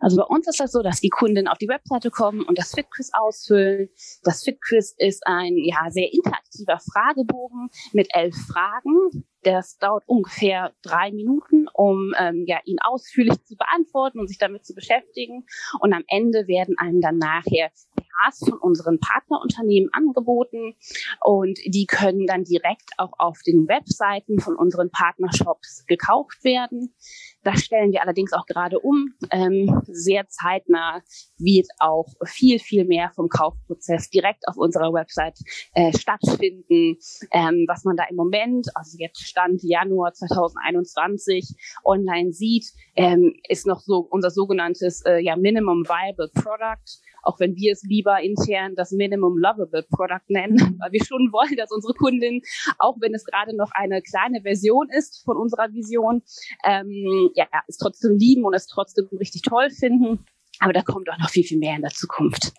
Also 0.00 0.16
bei 0.16 0.24
uns 0.24 0.46
ist 0.48 0.60
das 0.60 0.72
so, 0.72 0.82
dass 0.82 1.00
die 1.00 1.08
Kunden 1.08 1.48
auf 1.48 1.58
die 1.58 1.68
Webseite 1.68 2.10
kommen 2.10 2.42
und 2.42 2.58
das 2.58 2.74
FitQuiz 2.74 3.10
ausfüllen. 3.12 3.88
Das 4.22 4.42
FitQuiz 4.44 4.94
ist 4.98 5.26
ein 5.26 5.56
ja 5.56 5.90
sehr 5.90 6.12
interaktiver 6.12 6.78
Fragebogen 6.92 7.68
mit 7.92 8.08
elf 8.10 8.34
Fragen. 8.34 9.24
Das 9.42 9.76
dauert 9.78 10.04
ungefähr 10.06 10.72
drei 10.82 11.10
Minuten, 11.12 11.66
um 11.72 12.14
ähm, 12.18 12.44
ja, 12.46 12.60
ihn 12.64 12.78
ausführlich 12.82 13.42
zu 13.44 13.56
beantworten 13.56 14.18
und 14.18 14.28
sich 14.28 14.38
damit 14.38 14.64
zu 14.64 14.74
beschäftigen. 14.74 15.46
Und 15.80 15.92
am 15.92 16.04
Ende 16.08 16.46
werden 16.46 16.76
einem 16.78 17.00
dann 17.00 17.18
nachher 17.18 17.70
BHs 18.14 18.48
von 18.48 18.58
unseren 18.58 18.98
Partnerunternehmen 18.98 19.90
angeboten 19.92 20.74
und 21.20 21.58
die 21.66 21.86
können 21.86 22.26
dann 22.26 22.44
direkt 22.44 22.90
auch 22.98 23.12
auf 23.18 23.40
den 23.46 23.68
Webseiten 23.68 24.40
von 24.40 24.56
unseren 24.56 24.90
Partnershops 24.90 25.84
gekauft 25.86 26.44
werden. 26.44 26.94
Das 27.42 27.60
stellen 27.60 27.92
wir 27.92 28.02
allerdings 28.02 28.32
auch 28.32 28.46
gerade 28.46 28.78
um. 28.80 29.14
Ähm, 29.30 29.82
sehr 29.86 30.26
zeitnah 30.28 31.02
wird 31.38 31.68
auch 31.78 32.06
viel, 32.24 32.58
viel 32.58 32.84
mehr 32.84 33.10
vom 33.14 33.28
Kaufprozess 33.28 34.10
direkt 34.10 34.48
auf 34.48 34.56
unserer 34.56 34.92
Website 34.92 35.38
äh, 35.74 35.96
stattfinden. 35.96 36.98
Ähm, 37.30 37.66
was 37.68 37.84
man 37.84 37.96
da 37.96 38.04
im 38.08 38.16
Moment, 38.16 38.68
also 38.74 38.96
jetzt 38.98 39.20
Stand 39.20 39.62
Januar 39.62 40.14
2021, 40.14 41.54
online 41.84 42.32
sieht, 42.32 42.66
ähm, 42.96 43.34
ist 43.48 43.66
noch 43.66 43.80
so 43.80 43.98
unser 43.98 44.30
sogenanntes 44.30 45.02
äh, 45.04 45.18
ja, 45.18 45.36
Minimum 45.36 45.84
Viable 45.84 46.30
Product. 46.34 47.00
Auch 47.24 47.40
wenn 47.40 47.56
wir 47.56 47.72
es 47.72 47.82
lieber 47.82 48.20
intern 48.20 48.74
das 48.74 48.92
Minimum 48.92 49.38
Lovable 49.38 49.84
Product 49.90 50.24
nennen, 50.28 50.58
weil 50.80 50.92
wir 50.92 51.04
schon 51.04 51.32
wollen, 51.32 51.56
dass 51.56 51.70
unsere 51.70 51.94
Kundin, 51.94 52.42
auch 52.78 52.96
wenn 53.00 53.14
es 53.14 53.24
gerade 53.24 53.56
noch 53.56 53.70
eine 53.72 54.02
kleine 54.02 54.42
Version 54.42 54.88
ist 54.90 55.24
von 55.24 55.36
unserer 55.36 55.72
Vision, 55.72 56.22
ähm, 56.64 57.30
ja, 57.34 57.46
es 57.66 57.78
trotzdem 57.78 58.16
lieben 58.16 58.44
und 58.44 58.54
es 58.54 58.66
trotzdem 58.66 59.06
richtig 59.18 59.42
toll 59.42 59.70
finden. 59.70 60.24
Aber 60.60 60.72
da 60.72 60.82
kommt 60.82 61.10
auch 61.10 61.18
noch 61.18 61.30
viel, 61.30 61.44
viel 61.44 61.58
mehr 61.58 61.76
in 61.76 61.82
der 61.82 61.90
Zukunft. 61.90 62.52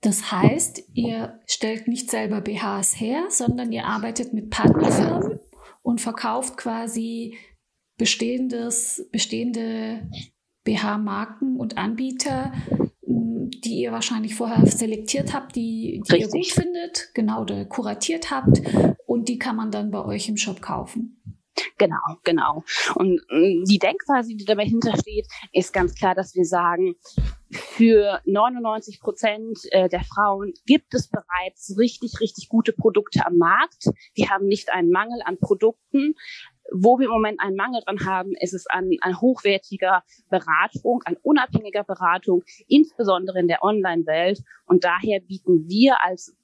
Das 0.00 0.32
heißt, 0.32 0.90
ihr 0.94 1.40
stellt 1.46 1.88
nicht 1.88 2.10
selber 2.10 2.40
BHs 2.40 3.00
her, 3.00 3.26
sondern 3.28 3.72
ihr 3.72 3.84
arbeitet 3.84 4.32
mit 4.32 4.50
Partnerfirmen 4.50 5.38
und 5.82 6.00
verkauft 6.00 6.56
quasi 6.56 7.38
bestehendes, 7.96 9.08
bestehende 9.12 10.08
BH-Marken 10.64 11.56
und 11.56 11.76
Anbieter, 11.76 12.52
die 13.50 13.80
ihr 13.80 13.92
wahrscheinlich 13.92 14.34
vorher 14.34 14.66
selektiert 14.66 15.34
habt, 15.34 15.56
die, 15.56 16.02
die 16.10 16.20
ihr 16.20 16.28
gut 16.28 16.46
findet, 16.46 17.10
genau, 17.14 17.42
oder 17.42 17.64
kuratiert 17.64 18.30
habt 18.30 18.62
und 19.06 19.28
die 19.28 19.38
kann 19.38 19.56
man 19.56 19.70
dann 19.70 19.90
bei 19.90 20.04
euch 20.04 20.28
im 20.28 20.36
Shop 20.36 20.60
kaufen. 20.60 21.18
Genau, 21.76 21.96
genau. 22.24 22.64
Und 22.94 23.20
mm, 23.30 23.64
die 23.64 23.78
Denkweise, 23.78 24.34
die 24.34 24.44
dahinter 24.44 24.96
steht, 24.96 25.26
ist 25.52 25.72
ganz 25.72 25.94
klar, 25.94 26.14
dass 26.14 26.34
wir 26.34 26.44
sagen, 26.44 26.94
für 27.50 28.20
99 28.26 29.00
Prozent 29.00 29.58
äh, 29.70 29.88
der 29.88 30.04
Frauen 30.04 30.52
gibt 30.66 30.94
es 30.94 31.08
bereits 31.08 31.76
richtig, 31.78 32.20
richtig 32.20 32.48
gute 32.48 32.72
Produkte 32.72 33.24
am 33.26 33.36
Markt. 33.38 33.88
Wir 34.14 34.28
haben 34.30 34.46
nicht 34.46 34.70
einen 34.70 34.90
Mangel 34.90 35.20
an 35.24 35.38
Produkten. 35.38 36.14
Wo 36.72 36.98
wir 36.98 37.06
im 37.06 37.12
Moment 37.12 37.40
einen 37.40 37.56
Mangel 37.56 37.80
dran 37.84 38.04
haben, 38.04 38.32
ist 38.40 38.54
es 38.54 38.66
an, 38.66 38.90
an 39.00 39.20
hochwertiger 39.20 40.02
Beratung, 40.28 41.02
an 41.04 41.16
unabhängiger 41.22 41.84
Beratung, 41.84 42.44
insbesondere 42.66 43.38
in 43.40 43.48
der 43.48 43.62
Online-Welt. 43.62 44.42
Und 44.66 44.84
daher 44.84 45.20
bieten 45.20 45.68
wir 45.68 46.04
als 46.04 46.36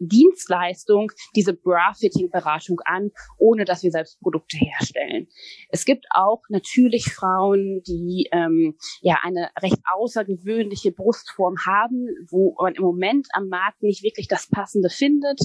Dienstleistung 0.00 1.12
diese 1.36 1.52
Bra-Fitting-Beratung 1.52 2.80
an, 2.84 3.10
ohne 3.38 3.64
dass 3.64 3.82
wir 3.82 3.90
selbst 3.90 4.20
Produkte 4.20 4.56
herstellen. 4.56 5.28
Es 5.68 5.84
gibt 5.84 6.06
auch 6.14 6.42
natürlich 6.48 7.04
Frauen, 7.12 7.82
die 7.86 8.28
ähm, 8.32 8.76
ja 9.02 9.18
eine 9.22 9.50
recht 9.62 9.78
außergewöhnliche 9.94 10.92
Brustform 10.92 11.56
haben, 11.66 12.06
wo 12.30 12.56
man 12.60 12.74
im 12.74 12.82
Moment 12.82 13.28
am 13.32 13.48
Markt 13.48 13.82
nicht 13.82 14.02
wirklich 14.02 14.28
das 14.28 14.48
Passende 14.48 14.88
findet. 14.88 15.40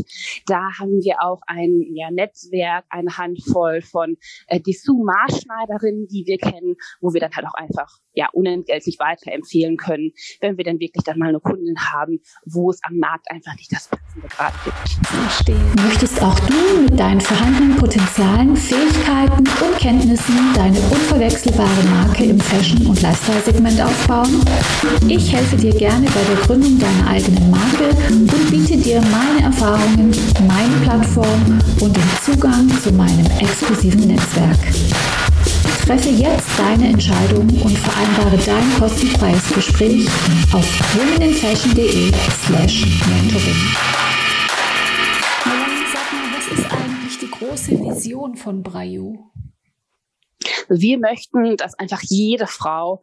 Da 0.47 0.61
haben 0.79 1.01
wir 1.03 1.21
auch 1.21 1.41
ein 1.47 1.83
ja, 1.93 2.09
Netzwerk, 2.11 2.85
eine 2.89 3.17
Handvoll 3.17 3.81
von 3.81 4.17
äh, 4.47 4.59
Dessous-Maßschneiderinnen, 4.59 6.07
die 6.07 6.25
wir 6.25 6.37
kennen, 6.37 6.75
wo 7.01 7.13
wir 7.13 7.19
dann 7.19 7.35
halt 7.35 7.45
auch 7.45 7.55
einfach 7.55 7.99
ja 8.13 8.29
unentgeltlich 8.31 8.97
weiterempfehlen 8.99 9.77
können, 9.77 10.11
wenn 10.39 10.57
wir 10.57 10.63
dann 10.63 10.79
wirklich 10.79 11.03
dann 11.03 11.19
mal 11.19 11.29
eine 11.29 11.39
Kundin 11.39 11.77
haben, 11.77 12.21
wo 12.45 12.69
es 12.69 12.79
am 12.83 12.97
Markt 12.97 13.29
einfach 13.29 13.55
nicht 13.55 13.71
das 13.71 13.89
Passende 13.89 14.27
gerade 14.27 14.44
gibt. 14.63 15.07
Verstehen. 15.07 15.71
Möchtest 15.83 16.21
auch 16.21 16.39
du 16.41 16.81
mit 16.83 16.99
deinen 16.99 17.21
vorhandenen 17.21 17.75
Potenzialen, 17.77 18.55
Fähigkeiten 18.55 19.37
und 19.37 19.77
Kenntnissen 19.79 20.53
deine 20.53 20.79
unverwechselbare 20.79 21.83
Marke 21.91 22.25
im 22.25 22.39
Fashion- 22.39 22.85
und 22.87 23.01
Lifestyle-Segment 23.01 23.81
aufbauen? 23.81 24.41
Ich 25.07 25.31
helfe 25.31 25.55
dir 25.55 25.73
gerne 25.73 26.07
bei 26.07 26.21
der 26.33 26.45
Gründung 26.45 26.79
deiner 26.79 27.09
eigenen 27.09 27.49
Marke 27.49 27.89
und 28.11 28.51
biete 28.51 28.77
dir 28.77 29.01
meine 29.01 29.45
Erfahrungen, 29.45 30.11
meine 30.47 30.75
Plattform 30.83 31.59
und 31.81 31.95
den 31.95 32.09
Zugang 32.23 32.69
zu 32.81 32.91
meinem 32.91 33.25
exklusiven 33.39 34.07
Netzwerk. 34.07 34.57
Treffe 35.85 36.09
jetzt 36.09 36.47
deine 36.57 36.89
Entscheidung 36.89 37.47
und 37.47 37.77
vereinbare 37.77 38.37
dein 38.43 38.79
kostenfreies 38.79 39.53
Gespräch 39.53 40.07
auf 40.51 40.65
womeninfashion.de 40.95 42.11
slash 42.43 42.85
mentoring. 43.07 44.04
Große 47.55 47.79
Vision 47.79 48.35
von 48.35 48.63
Brayu? 48.63 49.31
Wir 50.67 50.99
möchten, 50.99 51.55
dass 51.55 51.79
einfach 51.79 52.01
jede 52.01 52.47
Frau 52.47 53.01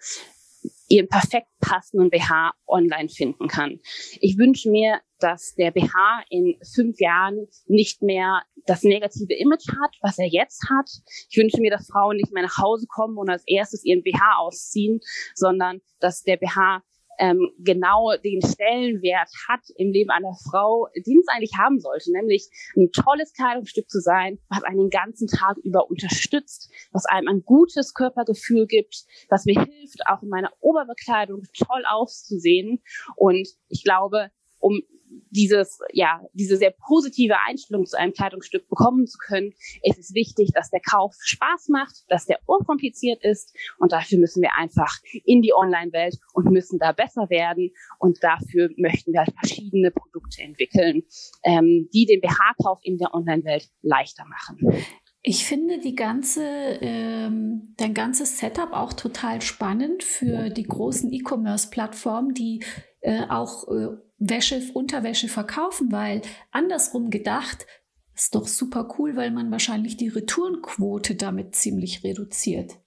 ihren 0.88 1.08
perfekt 1.08 1.46
passenden 1.58 2.10
BH 2.10 2.52
online 2.66 3.08
finden 3.08 3.48
kann. 3.48 3.80
Ich 4.20 4.36
wünsche 4.36 4.70
mir, 4.70 5.00
dass 5.20 5.54
der 5.54 5.70
BH 5.70 6.24
in 6.28 6.58
fünf 6.74 7.00
Jahren 7.00 7.48
nicht 7.66 8.02
mehr 8.02 8.42
das 8.66 8.82
negative 8.82 9.32
Image 9.32 9.68
hat, 9.68 9.96
was 10.02 10.18
er 10.18 10.28
jetzt 10.28 10.68
hat. 10.68 10.90
Ich 11.30 11.38
wünsche 11.38 11.58
mir, 11.58 11.70
dass 11.70 11.88
Frauen 11.88 12.18
nicht 12.18 12.34
mehr 12.34 12.42
nach 12.42 12.58
Hause 12.58 12.86
kommen 12.86 13.16
und 13.16 13.30
als 13.30 13.44
erstes 13.46 13.86
ihren 13.86 14.02
BH 14.02 14.36
ausziehen, 14.36 15.00
sondern 15.34 15.80
dass 15.98 16.24
der 16.24 16.36
BH 16.36 16.82
ähm, 17.18 17.50
genau 17.58 18.12
den 18.24 18.40
Stellenwert 18.42 19.30
hat 19.48 19.60
im 19.76 19.92
Leben 19.92 20.10
einer 20.10 20.34
Frau, 20.50 20.88
den 20.94 21.18
es 21.18 21.28
eigentlich 21.28 21.52
haben 21.58 21.80
sollte, 21.80 22.12
nämlich 22.12 22.48
ein 22.76 22.90
tolles 22.92 23.32
Kleidungsstück 23.32 23.88
zu 23.90 24.00
sein, 24.00 24.38
was 24.48 24.64
einen 24.64 24.78
den 24.78 24.90
ganzen 24.90 25.28
Tag 25.28 25.56
über 25.58 25.90
unterstützt, 25.90 26.70
was 26.92 27.06
einem 27.06 27.28
ein 27.28 27.42
gutes 27.44 27.94
Körpergefühl 27.94 28.66
gibt, 28.66 29.04
was 29.28 29.44
mir 29.44 29.60
hilft, 29.62 30.06
auch 30.06 30.22
in 30.22 30.28
meiner 30.28 30.52
Oberbekleidung 30.60 31.42
toll 31.56 31.84
auszusehen. 31.88 32.82
Und 33.16 33.48
ich 33.68 33.84
glaube, 33.84 34.30
um 34.58 34.82
dieses, 35.30 35.78
ja, 35.92 36.20
diese 36.32 36.56
sehr 36.56 36.72
positive 36.86 37.36
Einstellung 37.46 37.86
zu 37.86 37.98
einem 37.98 38.12
Kleidungsstück 38.12 38.68
bekommen 38.68 39.06
zu 39.06 39.18
können, 39.18 39.52
ist 39.82 39.98
es 39.98 40.14
wichtig, 40.14 40.50
dass 40.54 40.70
der 40.70 40.80
Kauf 40.80 41.14
Spaß 41.20 41.68
macht, 41.68 42.04
dass 42.08 42.26
der 42.26 42.38
unkompliziert 42.46 43.22
ist. 43.24 43.56
Und 43.78 43.92
dafür 43.92 44.18
müssen 44.18 44.42
wir 44.42 44.56
einfach 44.56 44.98
in 45.24 45.42
die 45.42 45.54
Online-Welt 45.54 46.18
und 46.32 46.50
müssen 46.50 46.78
da 46.78 46.92
besser 46.92 47.30
werden. 47.30 47.70
Und 47.98 48.22
dafür 48.22 48.70
möchten 48.76 49.12
wir 49.12 49.20
halt 49.20 49.34
verschiedene 49.38 49.90
Produkte 49.90 50.42
entwickeln, 50.42 51.02
ähm, 51.44 51.88
die 51.92 52.06
den 52.06 52.20
BH-Kauf 52.20 52.80
in 52.82 52.98
der 52.98 53.14
Online-Welt 53.14 53.68
leichter 53.82 54.24
machen. 54.26 54.84
Ich 55.24 55.44
finde 55.44 55.78
die 55.78 55.94
ganze, 55.94 56.42
ähm, 56.80 57.74
dein 57.76 57.94
ganzes 57.94 58.38
Setup 58.38 58.72
auch 58.72 58.92
total 58.92 59.40
spannend 59.40 60.02
für 60.02 60.50
die 60.50 60.64
großen 60.64 61.12
E-Commerce-Plattformen, 61.12 62.34
die 62.34 62.64
äh, 63.02 63.22
auch 63.28 63.68
äh, 63.68 63.96
Wäsche, 64.28 64.62
Unterwäsche 64.74 65.28
verkaufen, 65.28 65.90
weil 65.90 66.22
andersrum 66.52 67.10
gedacht, 67.10 67.66
ist 68.14 68.34
doch 68.34 68.46
super 68.46 68.94
cool, 68.98 69.16
weil 69.16 69.30
man 69.30 69.50
wahrscheinlich 69.50 69.96
die 69.96 70.08
Retourenquote 70.08 71.16
damit 71.16 71.56
ziemlich 71.56 72.04
reduziert. 72.04 72.78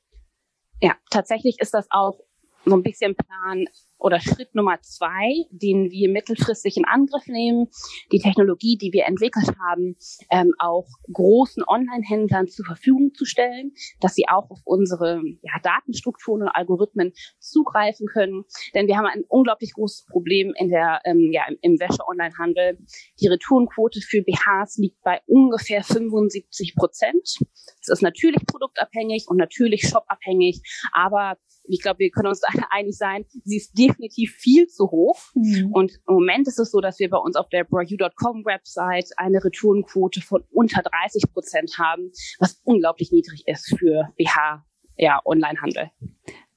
Ja, 0.81 0.95
tatsächlich 1.09 1.59
ist 1.59 1.73
das 1.73 1.87
auch 1.89 2.19
so 2.63 2.75
ein 2.75 2.83
bisschen 2.83 3.15
Plan 3.15 3.65
oder 3.97 4.19
Schritt 4.19 4.53
Nummer 4.55 4.79
zwei, 4.81 5.45
den 5.49 5.89
wir 5.89 6.09
mittelfristig 6.09 6.77
in 6.77 6.85
Angriff 6.85 7.27
nehmen, 7.27 7.67
die 8.11 8.19
Technologie, 8.19 8.77
die 8.77 8.91
wir 8.93 9.05
entwickelt 9.05 9.51
haben, 9.67 9.95
ähm, 10.31 10.53
auch 10.59 10.87
großen 11.11 11.63
Online-Händlern 11.65 12.47
zur 12.47 12.65
Verfügung 12.65 13.13
zu 13.13 13.25
stellen, 13.25 13.73
dass 14.01 14.13
sie 14.15 14.27
auch 14.27 14.49
auf 14.49 14.59
unsere 14.65 15.21
ja, 15.41 15.53
Datenstrukturen 15.63 16.43
und 16.43 16.49
Algorithmen 16.49 17.13
zugreifen 17.39 18.07
können. 18.07 18.43
Denn 18.73 18.87
wir 18.87 18.97
haben 18.97 19.05
ein 19.07 19.23
unglaublich 19.27 19.73
großes 19.73 20.05
Problem 20.05 20.53
in 20.57 20.69
der, 20.69 21.01
ähm, 21.05 21.31
ja, 21.31 21.43
im 21.61 21.79
Wäsche-Online-Handel. 21.79 22.77
Die 23.19 23.27
Retourenquote 23.27 24.01
für 24.01 24.21
BHs 24.21 24.77
liegt 24.77 25.01
bei 25.03 25.21
ungefähr 25.25 25.83
75 25.83 26.75
Prozent. 26.75 27.37
Es 27.81 27.89
ist 27.89 28.01
natürlich 28.01 28.45
produktabhängig 28.45 29.25
und 29.27 29.37
natürlich 29.37 29.87
shopabhängig, 29.87 30.61
aber 30.91 31.37
ich 31.67 31.81
glaube, 31.81 31.99
wir 31.99 32.09
können 32.09 32.27
uns 32.27 32.43
alle 32.43 32.71
einig 32.71 32.97
sein, 32.97 33.25
sie 33.43 33.57
ist 33.57 33.77
definitiv 33.77 34.33
viel 34.35 34.67
zu 34.67 34.91
hoch. 34.91 35.19
Mhm. 35.33 35.71
Und 35.71 35.91
im 36.07 36.15
Moment 36.15 36.47
ist 36.47 36.59
es 36.59 36.71
so, 36.71 36.81
dass 36.81 36.99
wir 36.99 37.09
bei 37.09 37.17
uns 37.17 37.35
auf 37.35 37.49
der 37.49 37.63
brayu.com 37.63 38.45
Website 38.45 39.09
eine 39.17 39.43
Retourenquote 39.43 40.21
von 40.21 40.43
unter 40.51 40.81
30 40.81 41.31
Prozent 41.31 41.77
haben, 41.77 42.11
was 42.39 42.61
unglaublich 42.63 43.11
niedrig 43.11 43.43
ist 43.47 43.75
für 43.77 44.09
BH, 44.17 44.65
ja, 44.97 45.21
Onlinehandel. 45.25 45.91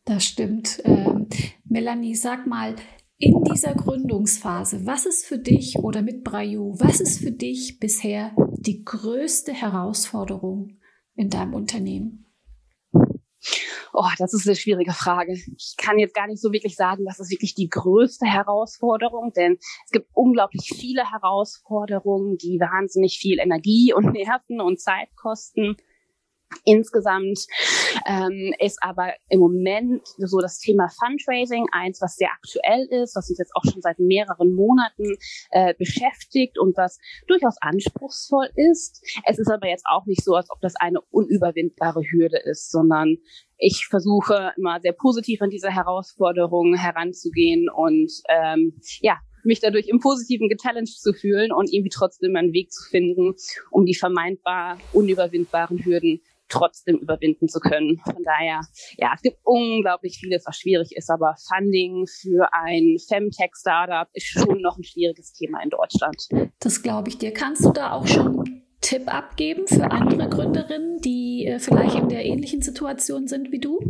Das 0.04 0.24
stimmt. 0.24 0.80
Ähm, 0.84 1.28
Melanie, 1.64 2.14
sag 2.14 2.46
mal, 2.46 2.74
in 3.18 3.42
dieser 3.42 3.74
Gründungsphase, 3.74 4.86
was 4.86 5.04
ist 5.04 5.26
für 5.26 5.38
dich 5.38 5.78
oder 5.80 6.02
mit 6.02 6.22
Brayu, 6.22 6.74
was 6.78 7.00
ist 7.00 7.20
für 7.20 7.32
dich 7.32 7.80
bisher 7.80 8.32
die 8.56 8.84
größte 8.84 9.52
Herausforderung 9.52 10.78
in 11.14 11.28
deinem 11.28 11.54
Unternehmen? 11.54 12.26
Oh, 14.00 14.10
das 14.16 14.32
ist 14.32 14.46
eine 14.46 14.54
schwierige 14.54 14.92
Frage. 14.92 15.32
Ich 15.32 15.74
kann 15.76 15.98
jetzt 15.98 16.14
gar 16.14 16.28
nicht 16.28 16.40
so 16.40 16.52
wirklich 16.52 16.76
sagen, 16.76 17.04
was 17.04 17.18
ist 17.18 17.32
wirklich 17.32 17.56
die 17.56 17.68
größte 17.68 18.26
Herausforderung, 18.26 19.32
denn 19.32 19.58
es 19.86 19.90
gibt 19.90 20.06
unglaublich 20.14 20.72
viele 20.72 21.10
Herausforderungen, 21.10 22.38
die 22.38 22.60
wahnsinnig 22.60 23.18
viel 23.18 23.40
Energie 23.40 23.92
und 23.92 24.12
Nerven 24.12 24.60
und 24.60 24.80
Zeit 24.80 25.08
kosten. 25.16 25.76
Insgesamt 26.64 27.46
ähm, 28.06 28.54
ist 28.58 28.78
aber 28.82 29.12
im 29.28 29.40
Moment 29.40 30.06
so 30.18 30.38
das 30.40 30.58
Thema 30.58 30.88
Fundraising 30.88 31.66
eins, 31.72 32.00
was 32.00 32.16
sehr 32.16 32.30
aktuell 32.30 32.86
ist, 33.02 33.16
was 33.16 33.28
uns 33.28 33.38
jetzt 33.38 33.52
auch 33.54 33.64
schon 33.64 33.80
seit 33.82 33.98
mehreren 33.98 34.54
Monaten 34.54 35.16
äh, 35.50 35.74
beschäftigt 35.78 36.58
und 36.58 36.76
was 36.76 36.98
durchaus 37.26 37.56
anspruchsvoll 37.60 38.48
ist. 38.54 39.02
Es 39.24 39.38
ist 39.38 39.50
aber 39.50 39.68
jetzt 39.68 39.84
auch 39.88 40.06
nicht 40.06 40.24
so, 40.24 40.34
als 40.34 40.50
ob 40.50 40.60
das 40.60 40.74
eine 40.76 41.00
unüberwindbare 41.10 42.02
Hürde 42.02 42.38
ist, 42.38 42.70
sondern 42.70 43.16
ich 43.58 43.86
versuche 43.86 44.52
immer 44.56 44.80
sehr 44.80 44.92
positiv 44.92 45.42
an 45.42 45.50
diese 45.50 45.70
Herausforderungen 45.70 46.78
heranzugehen 46.78 47.68
und 47.68 48.10
ähm, 48.28 48.80
ja, 49.00 49.18
mich 49.44 49.60
dadurch 49.60 49.88
im 49.88 50.00
Positiven 50.00 50.48
gechallenged 50.48 51.00
zu 51.00 51.12
fühlen 51.12 51.52
und 51.52 51.72
irgendwie 51.72 51.90
trotzdem 51.90 52.36
einen 52.36 52.52
Weg 52.52 52.72
zu 52.72 52.88
finden, 52.88 53.34
um 53.70 53.84
die 53.84 53.94
vermeintbar 53.94 54.78
unüberwindbaren 54.92 55.84
Hürden 55.84 56.20
trotzdem 56.48 56.98
überwinden 56.98 57.48
zu 57.48 57.60
können. 57.60 58.00
Von 58.04 58.22
daher, 58.24 58.60
ja, 58.96 59.12
es 59.14 59.22
gibt 59.22 59.38
unglaublich 59.44 60.18
vieles, 60.20 60.44
was 60.46 60.56
schwierig 60.56 60.96
ist, 60.96 61.10
aber 61.10 61.34
Funding 61.48 62.06
für 62.06 62.48
ein 62.52 62.96
Femtech-Startup 63.08 64.08
ist 64.12 64.26
schon 64.26 64.60
noch 64.60 64.78
ein 64.78 64.84
schwieriges 64.84 65.32
Thema 65.32 65.62
in 65.62 65.70
Deutschland. 65.70 66.28
Das 66.60 66.82
glaube 66.82 67.08
ich 67.08 67.18
dir. 67.18 67.32
Kannst 67.32 67.64
du 67.64 67.72
da 67.72 67.92
auch 67.92 68.06
schon 68.06 68.62
Tipp 68.80 69.12
abgeben 69.12 69.66
für 69.66 69.90
andere 69.90 70.28
Gründerinnen, 70.28 71.00
die 71.00 71.46
äh, 71.46 71.58
vielleicht 71.58 71.96
in 71.96 72.08
der 72.08 72.24
ähnlichen 72.24 72.62
Situation 72.62 73.26
sind 73.26 73.50
wie 73.50 73.58
du? 73.58 73.80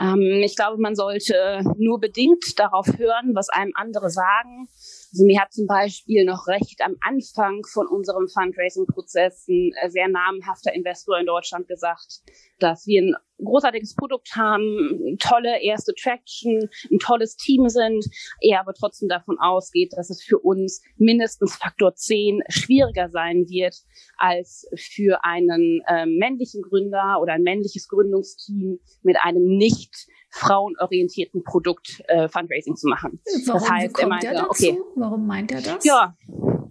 Ähm, 0.00 0.42
ich 0.44 0.56
glaube, 0.56 0.80
man 0.80 0.94
sollte 0.94 1.62
nur 1.76 2.00
bedingt 2.00 2.58
darauf 2.58 2.86
hören, 2.98 3.34
was 3.34 3.48
einem 3.48 3.72
andere 3.74 4.10
sagen. 4.10 4.68
Also 5.14 5.26
mir 5.26 5.40
hat 5.40 5.52
zum 5.52 5.68
Beispiel 5.68 6.24
noch 6.24 6.48
recht 6.48 6.80
am 6.84 6.96
Anfang 7.00 7.62
von 7.72 7.86
unserem 7.86 8.26
Fundraising-Prozess 8.26 9.46
ein 9.46 9.70
äh, 9.80 9.88
sehr 9.88 10.08
namhafter 10.08 10.74
Investor 10.74 11.16
in 11.20 11.26
Deutschland 11.26 11.68
gesagt, 11.68 12.22
dass 12.58 12.84
wir 12.88 13.00
ein 13.00 13.14
großartiges 13.38 13.94
Produkt 13.94 14.34
haben, 14.34 15.16
tolle 15.20 15.62
erste 15.62 15.94
Traction, 15.94 16.68
ein 16.90 16.98
tolles 16.98 17.36
Team 17.36 17.68
sind, 17.68 18.04
er 18.40 18.58
aber 18.58 18.74
trotzdem 18.74 19.08
davon 19.08 19.38
ausgeht, 19.38 19.92
dass 19.96 20.10
es 20.10 20.20
für 20.20 20.40
uns 20.40 20.82
mindestens 20.96 21.54
Faktor 21.54 21.94
10 21.94 22.42
schwieriger 22.48 23.08
sein 23.08 23.46
wird, 23.48 23.76
als 24.16 24.68
für 24.74 25.22
einen 25.22 25.80
äh, 25.86 26.06
männlichen 26.06 26.60
Gründer 26.62 27.20
oder 27.22 27.34
ein 27.34 27.42
männliches 27.42 27.86
Gründungsteam 27.86 28.80
mit 29.04 29.16
einem 29.22 29.44
nicht 29.44 30.08
frauenorientierten 30.34 31.44
Produkt 31.44 32.02
äh, 32.08 32.28
Fundraising 32.28 32.76
zu 32.76 32.88
machen. 32.88 33.20
Warum 33.46 33.60
das 33.60 33.70
heißt, 33.70 33.98
er 33.98 34.08
meinte, 34.08 34.46
okay, 34.48 34.78
warum 34.96 35.26
meint 35.26 35.52
er 35.52 35.62
das? 35.62 35.84
Ja, 35.84 36.16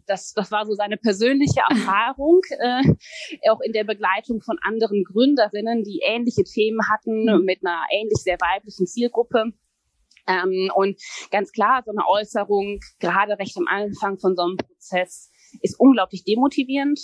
das, 0.05 0.33
das 0.33 0.51
war 0.51 0.65
so 0.65 0.73
seine 0.73 0.97
persönliche 0.97 1.61
Erfahrung, 1.69 2.41
äh, 2.59 3.49
auch 3.49 3.61
in 3.61 3.71
der 3.71 3.85
Begleitung 3.85 4.41
von 4.41 4.57
anderen 4.61 5.03
Gründerinnen, 5.05 5.83
die 5.83 6.01
ähnliche 6.03 6.43
Themen 6.43 6.79
hatten, 6.91 7.23
mhm. 7.23 7.45
mit 7.45 7.59
einer 7.65 7.83
ähnlich 7.91 8.21
sehr 8.21 8.37
weiblichen 8.39 8.85
Zielgruppe. 8.85 9.53
Ähm, 10.27 10.69
und 10.75 11.01
ganz 11.31 11.51
klar, 11.51 11.83
so 11.85 11.91
eine 11.91 12.07
Äußerung, 12.07 12.79
gerade 12.99 13.37
recht 13.39 13.57
am 13.57 13.67
Anfang 13.67 14.17
von 14.19 14.35
so 14.35 14.43
einem 14.43 14.57
Prozess, 14.57 15.29
ist 15.61 15.79
unglaublich 15.79 16.23
demotivierend. 16.23 16.99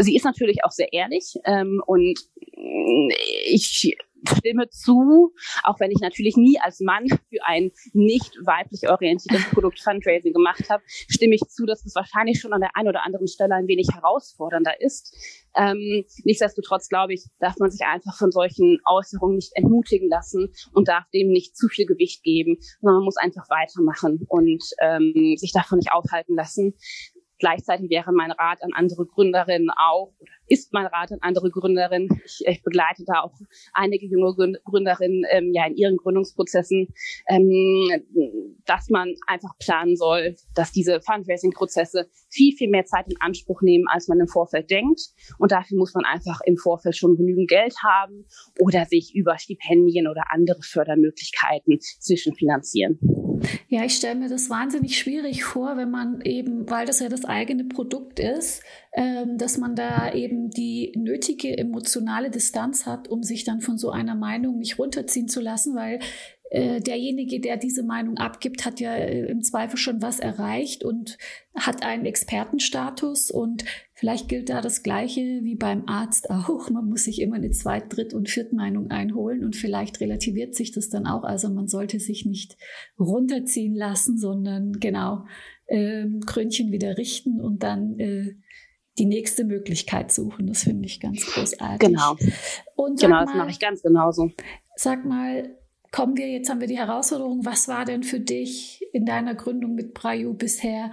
Sie 0.00 0.16
ist 0.16 0.24
natürlich 0.24 0.64
auch 0.64 0.70
sehr 0.70 0.92
ehrlich 0.92 1.34
ähm, 1.44 1.82
und 1.86 2.18
ich 3.44 3.96
stimme 4.28 4.68
zu, 4.70 5.32
auch 5.64 5.80
wenn 5.80 5.90
ich 5.90 6.00
natürlich 6.00 6.36
nie 6.36 6.58
als 6.60 6.80
Mann 6.80 7.08
für 7.08 7.44
ein 7.44 7.70
nicht 7.92 8.36
weiblich 8.44 8.88
orientiertes 8.88 9.50
Produkt 9.50 9.80
Fundraising 9.80 10.32
gemacht 10.32 10.68
habe, 10.70 10.82
stimme 10.86 11.34
ich 11.34 11.42
zu, 11.48 11.66
dass 11.66 11.84
es 11.84 11.94
wahrscheinlich 11.94 12.40
schon 12.40 12.52
an 12.52 12.60
der 12.60 12.76
einen 12.76 12.88
oder 12.88 13.04
anderen 13.04 13.26
Stelle 13.26 13.54
ein 13.54 13.66
wenig 13.66 13.88
herausfordernder 13.92 14.80
ist. 14.80 15.14
Ähm, 15.56 16.04
nichtsdestotrotz, 16.24 16.88
glaube 16.88 17.14
ich, 17.14 17.24
darf 17.40 17.58
man 17.58 17.70
sich 17.70 17.84
einfach 17.86 18.16
von 18.16 18.30
solchen 18.30 18.78
Äußerungen 18.86 19.36
nicht 19.36 19.52
entmutigen 19.54 20.08
lassen 20.08 20.52
und 20.72 20.88
darf 20.88 21.08
dem 21.10 21.28
nicht 21.28 21.56
zu 21.56 21.68
viel 21.68 21.86
Gewicht 21.86 22.22
geben, 22.22 22.58
sondern 22.80 22.98
man 22.98 23.04
muss 23.04 23.16
einfach 23.16 23.48
weitermachen 23.50 24.24
und 24.28 24.62
ähm, 24.80 25.34
sich 25.36 25.52
davon 25.52 25.78
nicht 25.78 25.92
aufhalten 25.92 26.36
lassen. 26.36 26.74
Gleichzeitig 27.42 27.90
wäre 27.90 28.12
mein 28.12 28.30
Rat 28.30 28.62
an 28.62 28.70
andere 28.72 29.04
Gründerinnen 29.04 29.68
auch, 29.70 30.12
oder 30.20 30.30
ist 30.46 30.72
mein 30.72 30.86
Rat 30.86 31.10
an 31.10 31.18
andere 31.22 31.50
Gründerinnen. 31.50 32.08
Ich, 32.24 32.46
ich 32.46 32.62
begleite 32.62 33.02
da 33.04 33.22
auch 33.22 33.34
einige 33.72 34.06
junge 34.06 34.32
Gründerinnen 34.64 35.24
ähm, 35.28 35.50
ja 35.52 35.66
in 35.66 35.74
ihren 35.74 35.96
Gründungsprozessen, 35.96 36.86
ähm, 37.26 37.88
dass 38.64 38.90
man 38.90 39.12
einfach 39.26 39.58
planen 39.58 39.96
soll, 39.96 40.36
dass 40.54 40.70
diese 40.70 41.00
Fundraising-Prozesse 41.00 42.08
viel, 42.30 42.54
viel 42.54 42.70
mehr 42.70 42.84
Zeit 42.84 43.06
in 43.08 43.16
Anspruch 43.18 43.60
nehmen, 43.60 43.88
als 43.88 44.06
man 44.06 44.20
im 44.20 44.28
Vorfeld 44.28 44.70
denkt. 44.70 45.00
Und 45.38 45.50
dafür 45.50 45.78
muss 45.78 45.94
man 45.94 46.04
einfach 46.04 46.38
im 46.44 46.56
Vorfeld 46.56 46.96
schon 46.96 47.16
genügend 47.16 47.48
Geld 47.48 47.74
haben 47.82 48.24
oder 48.60 48.84
sich 48.84 49.16
über 49.16 49.36
Stipendien 49.36 50.06
oder 50.06 50.26
andere 50.30 50.62
Fördermöglichkeiten 50.62 51.80
zwischenfinanzieren. 51.80 53.00
Ja, 53.68 53.84
ich 53.84 53.94
stelle 53.94 54.14
mir 54.14 54.28
das 54.28 54.50
wahnsinnig 54.50 54.98
schwierig 54.98 55.44
vor, 55.44 55.76
wenn 55.76 55.90
man 55.90 56.20
eben, 56.22 56.68
weil 56.70 56.86
das 56.86 57.00
ja 57.00 57.08
das 57.08 57.24
eigene 57.24 57.64
Produkt 57.64 58.20
ist, 58.20 58.62
ähm, 58.92 59.38
dass 59.38 59.58
man 59.58 59.74
da 59.74 60.12
eben 60.12 60.50
die 60.50 60.92
nötige 60.96 61.56
emotionale 61.56 62.30
Distanz 62.30 62.86
hat, 62.86 63.08
um 63.08 63.22
sich 63.22 63.44
dann 63.44 63.60
von 63.60 63.78
so 63.78 63.90
einer 63.90 64.14
Meinung 64.14 64.58
nicht 64.58 64.78
runterziehen 64.78 65.28
zu 65.28 65.40
lassen, 65.40 65.74
weil 65.74 66.00
äh, 66.52 66.82
derjenige, 66.82 67.40
der 67.40 67.56
diese 67.56 67.82
Meinung 67.82 68.18
abgibt, 68.18 68.66
hat 68.66 68.78
ja 68.78 68.94
äh, 68.94 69.24
im 69.24 69.40
Zweifel 69.40 69.78
schon 69.78 70.02
was 70.02 70.20
erreicht 70.20 70.84
und 70.84 71.16
hat 71.56 71.82
einen 71.82 72.04
Expertenstatus 72.04 73.30
und 73.30 73.64
vielleicht 73.94 74.28
gilt 74.28 74.50
da 74.50 74.60
das 74.60 74.82
Gleiche 74.82 75.40
wie 75.44 75.54
beim 75.54 75.84
Arzt 75.86 76.28
auch. 76.28 76.68
Man 76.68 76.90
muss 76.90 77.04
sich 77.04 77.22
immer 77.22 77.36
eine 77.36 77.52
Zweit-, 77.52 77.96
Dritt- 77.96 78.12
und 78.12 78.28
Viertmeinung 78.28 78.90
einholen 78.90 79.46
und 79.46 79.56
vielleicht 79.56 80.00
relativiert 80.00 80.54
sich 80.54 80.72
das 80.72 80.90
dann 80.90 81.06
auch. 81.06 81.24
Also 81.24 81.48
man 81.48 81.68
sollte 81.68 81.98
sich 81.98 82.26
nicht 82.26 82.58
runterziehen 82.98 83.74
lassen, 83.74 84.18
sondern 84.18 84.74
genau 84.74 85.24
ähm, 85.68 86.20
Krönchen 86.26 86.70
wieder 86.70 86.98
richten 86.98 87.40
und 87.40 87.62
dann 87.62 87.98
äh, 87.98 88.34
die 88.98 89.06
nächste 89.06 89.44
Möglichkeit 89.44 90.12
suchen. 90.12 90.48
Das 90.48 90.64
finde 90.64 90.84
ich 90.84 91.00
ganz 91.00 91.24
großartig. 91.24 91.88
Genau. 91.88 92.16
Und 92.76 93.00
genau, 93.00 93.16
mal, 93.16 93.24
das 93.24 93.34
mache 93.36 93.50
ich 93.50 93.58
ganz 93.58 93.80
genauso. 93.80 94.30
Sag 94.76 95.06
mal, 95.06 95.56
kommen 95.92 96.16
wir, 96.16 96.28
jetzt 96.28 96.50
haben 96.50 96.60
wir 96.60 96.66
die 96.66 96.78
Herausforderung, 96.78 97.44
was 97.44 97.68
war 97.68 97.84
denn 97.84 98.02
für 98.02 98.18
dich 98.18 98.82
in 98.92 99.04
deiner 99.04 99.34
Gründung 99.34 99.74
mit 99.74 99.94
Brayu 99.94 100.34
bisher 100.34 100.90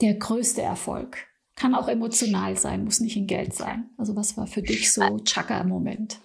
der 0.00 0.14
größte 0.14 0.62
Erfolg? 0.62 1.26
Kann 1.56 1.74
auch 1.74 1.88
emotional 1.88 2.56
sein, 2.56 2.84
muss 2.84 3.00
nicht 3.00 3.16
in 3.16 3.26
Geld 3.26 3.52
sein. 3.52 3.90
Also 3.98 4.16
was 4.16 4.36
war 4.36 4.46
für 4.46 4.62
dich 4.62 4.92
so 4.92 5.18
Chaka-Moment? 5.18 6.20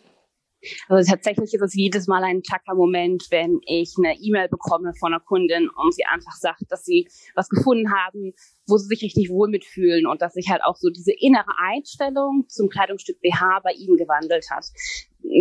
Also 0.90 1.12
tatsächlich 1.12 1.54
ist 1.54 1.62
es 1.62 1.74
jedes 1.74 2.08
Mal 2.08 2.24
ein 2.24 2.42
Chaka-Moment, 2.42 3.28
wenn 3.30 3.62
ich 3.66 3.94
eine 3.98 4.20
E-Mail 4.20 4.50
bekomme 4.50 4.94
von 5.00 5.14
einer 5.14 5.24
Kundin 5.24 5.70
und 5.70 5.94
sie 5.94 6.04
einfach 6.06 6.34
sagt, 6.34 6.64
dass 6.70 6.84
sie 6.84 7.08
was 7.34 7.48
gefunden 7.48 7.94
haben, 7.94 8.34
wo 8.68 8.78
sie 8.78 8.88
sich 8.88 9.04
richtig 9.04 9.30
wohl 9.30 9.50
mitfühlen 9.50 10.06
und 10.06 10.22
dass 10.22 10.34
sich 10.34 10.50
halt 10.50 10.64
auch 10.64 10.76
so 10.76 10.90
diese 10.90 11.14
innere 11.14 11.54
Einstellung 11.60 12.46
zum 12.50 12.70
Kleidungsstück 12.70 13.22
BH 13.22 13.62
bei 13.64 13.72
ihnen 13.72 13.98
gewandelt 13.98 14.48
hat 14.50 14.66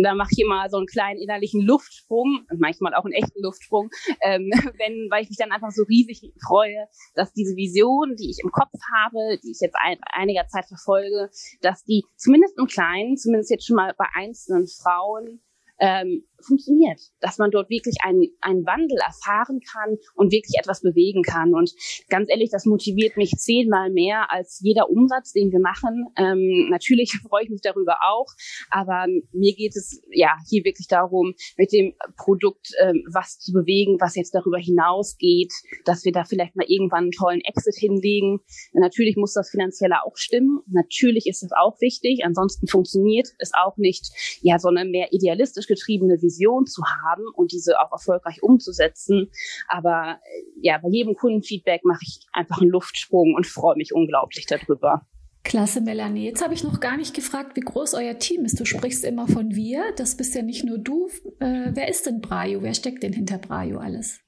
da 0.03 0.13
mache 0.13 0.29
ich 0.31 0.39
immer 0.39 0.69
so 0.69 0.77
einen 0.77 0.85
kleinen 0.85 1.19
innerlichen 1.19 1.61
Luftsprung, 1.61 2.45
manchmal 2.57 2.93
auch 2.93 3.05
einen 3.05 3.13
echten 3.13 3.41
Luftsprung, 3.41 3.89
ähm, 4.23 4.51
wenn, 4.77 5.09
weil 5.09 5.23
ich 5.23 5.29
mich 5.29 5.37
dann 5.37 5.51
einfach 5.51 5.71
so 5.71 5.83
riesig 5.83 6.21
freue, 6.45 6.87
dass 7.15 7.33
diese 7.33 7.55
Vision, 7.55 8.15
die 8.15 8.29
ich 8.29 8.39
im 8.43 8.51
Kopf 8.51 8.73
habe, 8.95 9.39
die 9.43 9.51
ich 9.51 9.59
jetzt 9.61 9.75
ein, 9.81 9.97
einiger 10.11 10.47
Zeit 10.47 10.65
verfolge, 10.67 11.29
dass 11.61 11.83
die 11.83 12.03
zumindest 12.15 12.57
im 12.57 12.67
Kleinen, 12.67 13.17
zumindest 13.17 13.51
jetzt 13.51 13.65
schon 13.65 13.75
mal 13.75 13.93
bei 13.97 14.05
einzelnen 14.13 14.67
Frauen 14.67 15.41
ähm, 15.79 16.25
funktioniert, 16.41 16.99
dass 17.19 17.37
man 17.37 17.51
dort 17.51 17.69
wirklich 17.69 17.95
einen, 18.03 18.27
einen 18.41 18.65
Wandel 18.65 18.97
erfahren 18.97 19.59
kann 19.61 19.97
und 20.15 20.31
wirklich 20.31 20.57
etwas 20.59 20.81
bewegen 20.81 21.23
kann. 21.23 21.53
Und 21.53 21.73
ganz 22.09 22.29
ehrlich, 22.29 22.49
das 22.51 22.65
motiviert 22.65 23.17
mich 23.17 23.31
zehnmal 23.31 23.89
mehr 23.89 24.31
als 24.31 24.59
jeder 24.61 24.89
Umsatz, 24.89 25.33
den 25.33 25.51
wir 25.51 25.59
machen. 25.59 26.07
Ähm, 26.17 26.69
natürlich 26.69 27.11
freue 27.27 27.43
ich 27.43 27.49
mich 27.49 27.61
darüber 27.61 27.97
auch, 28.03 28.27
aber 28.69 29.05
mir 29.31 29.53
geht 29.55 29.75
es 29.75 30.01
ja 30.11 30.37
hier 30.49 30.63
wirklich 30.63 30.87
darum, 30.87 31.33
mit 31.57 31.71
dem 31.71 31.93
Produkt 32.17 32.71
ähm, 32.81 33.03
was 33.11 33.39
zu 33.39 33.51
bewegen, 33.53 33.97
was 33.99 34.15
jetzt 34.15 34.33
darüber 34.33 34.57
hinausgeht, 34.57 35.53
dass 35.85 36.05
wir 36.05 36.11
da 36.11 36.23
vielleicht 36.23 36.55
mal 36.55 36.65
irgendwann 36.67 37.03
einen 37.03 37.11
tollen 37.11 37.41
Exit 37.41 37.75
hinlegen. 37.75 38.39
Natürlich 38.73 39.15
muss 39.15 39.33
das 39.33 39.49
Finanzielle 39.49 40.03
auch 40.05 40.15
stimmen. 40.15 40.61
Natürlich 40.67 41.27
ist 41.27 41.43
das 41.43 41.51
auch 41.51 41.79
wichtig. 41.81 42.21
Ansonsten 42.23 42.67
funktioniert 42.67 43.27
es 43.39 43.51
auch 43.53 43.77
nicht, 43.77 44.09
ja, 44.41 44.59
so 44.59 44.69
eine 44.69 44.85
mehr 44.85 45.11
idealistisch 45.11 45.67
getriebene 45.67 46.21
Vision 46.21 46.28
zu 46.65 46.83
haben 46.83 47.23
und 47.33 47.51
diese 47.51 47.79
auch 47.79 47.91
erfolgreich 47.91 48.41
umzusetzen. 48.41 49.31
Aber 49.67 50.19
äh, 50.23 50.43
ja, 50.61 50.77
bei 50.77 50.89
jedem 50.89 51.15
Kundenfeedback 51.15 51.83
mache 51.83 52.01
ich 52.03 52.21
einfach 52.33 52.61
einen 52.61 52.71
Luftsprung 52.71 53.33
und 53.35 53.47
freue 53.47 53.75
mich 53.75 53.93
unglaublich 53.93 54.45
darüber. 54.45 55.05
Klasse, 55.43 55.81
Melanie. 55.81 56.25
Jetzt 56.25 56.43
habe 56.43 56.53
ich 56.53 56.63
noch 56.63 56.79
gar 56.79 56.97
nicht 56.97 57.15
gefragt, 57.15 57.55
wie 57.55 57.61
groß 57.61 57.93
euer 57.95 58.17
Team 58.19 58.45
ist. 58.45 58.59
Du 58.59 58.65
sprichst 58.65 59.05
immer 59.05 59.27
von 59.27 59.55
wir. 59.55 59.93
Das 59.95 60.17
bist 60.17 60.35
ja 60.35 60.41
nicht 60.41 60.65
nur 60.65 60.77
du. 60.77 61.07
Äh, 61.39 61.71
wer 61.73 61.87
ist 61.87 62.05
denn 62.05 62.21
Brajo? 62.21 62.61
Wer 62.61 62.73
steckt 62.73 63.03
denn 63.03 63.13
hinter 63.13 63.37
Brajo 63.37 63.79
alles? 63.79 64.19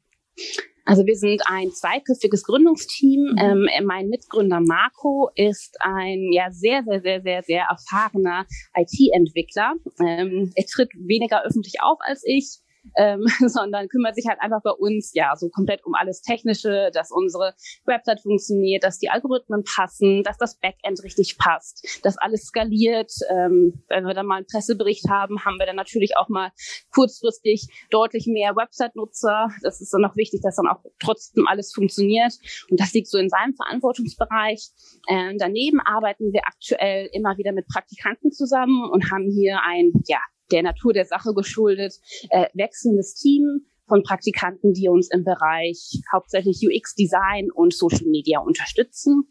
Also 0.86 1.06
wir 1.06 1.16
sind 1.16 1.42
ein 1.46 1.72
zweiköpfiges 1.72 2.44
Gründungsteam. 2.44 3.34
Mhm. 3.34 3.38
Ähm, 3.38 3.86
mein 3.86 4.08
Mitgründer 4.08 4.62
Marco 4.62 5.30
ist 5.36 5.78
ein 5.80 6.32
ja 6.32 6.52
sehr, 6.52 6.84
sehr, 6.84 7.02
sehr, 7.02 7.22
sehr, 7.22 7.44
sehr 7.44 7.64
erfahrener 7.70 8.46
IT-Entwickler. 8.76 9.74
Ähm, 10.00 10.52
er 10.56 10.66
tritt 10.66 10.90
weniger 10.96 11.44
öffentlich 11.44 11.82
auf 11.82 12.00
als 12.02 12.24
ich 12.26 12.61
ähm, 12.98 13.26
sondern 13.48 13.88
kümmert 13.88 14.16
sich 14.16 14.28
halt 14.28 14.40
einfach 14.42 14.62
bei 14.62 14.72
uns 14.72 15.14
ja 15.14 15.36
so 15.36 15.50
komplett 15.50 15.86
um 15.86 15.94
alles 15.94 16.22
Technische, 16.22 16.92
dass 16.94 17.12
unsere 17.12 17.54
Website 17.86 18.22
funktioniert, 18.22 18.84
dass 18.84 19.00
die 19.00 19.10
Algorithmen 19.10 19.64
passen, 19.64 20.24
dass 20.24 20.38
das 20.38 20.58
Backend 20.60 21.04
richtig 21.04 21.38
passt, 21.38 22.00
dass 22.04 22.18
alles 22.18 22.44
skaliert. 22.46 23.12
Ähm, 23.30 23.84
wenn 23.88 24.06
wir 24.06 24.14
dann 24.14 24.26
mal 24.26 24.38
einen 24.38 24.48
Pressebericht 24.48 25.10
haben, 25.10 25.44
haben 25.46 25.58
wir 25.60 25.66
dann 25.66 25.76
natürlich 25.76 26.18
auch 26.18 26.30
mal 26.30 26.52
kurzfristig 26.94 27.68
deutlich 27.90 28.28
mehr 28.28 28.56
Website-Nutzer. 28.56 29.50
Das 29.62 29.82
ist 29.82 29.94
dann 29.94 30.06
auch 30.06 30.16
wichtig, 30.16 30.42
dass 30.42 30.56
dann 30.56 30.68
auch 30.68 30.84
trotzdem 31.00 31.48
alles 31.48 31.74
funktioniert. 31.74 32.34
Und 32.70 32.80
das 32.80 32.94
liegt 32.94 33.08
so 33.08 33.18
in 33.18 33.30
seinem 33.30 33.56
Verantwortungsbereich. 33.56 34.70
Ähm, 35.10 35.38
daneben 35.38 35.80
arbeiten 35.80 36.34
wir 36.34 36.42
aktuell 36.46 37.10
immer 37.14 37.38
wieder 37.38 37.52
mit 37.52 37.68
Praktikanten 37.68 38.32
zusammen 38.32 38.90
und 38.90 39.12
haben 39.12 39.30
hier 39.30 39.60
ein 39.64 39.94
ja, 40.08 40.20
der 40.52 40.64
Natur 40.64 40.94
der 40.94 41.06
Sache 41.06 41.34
geschuldet, 41.34 42.00
äh, 42.30 42.48
wechselndes 42.54 43.16
Team 43.16 43.66
von 43.92 44.04
Praktikanten, 44.04 44.72
die 44.72 44.88
uns 44.88 45.10
im 45.12 45.26
Bereich 45.26 46.02
hauptsächlich 46.14 46.66
UX-Design 46.66 47.52
und 47.52 47.74
Social 47.74 48.08
Media 48.08 48.40
unterstützen. 48.40 49.24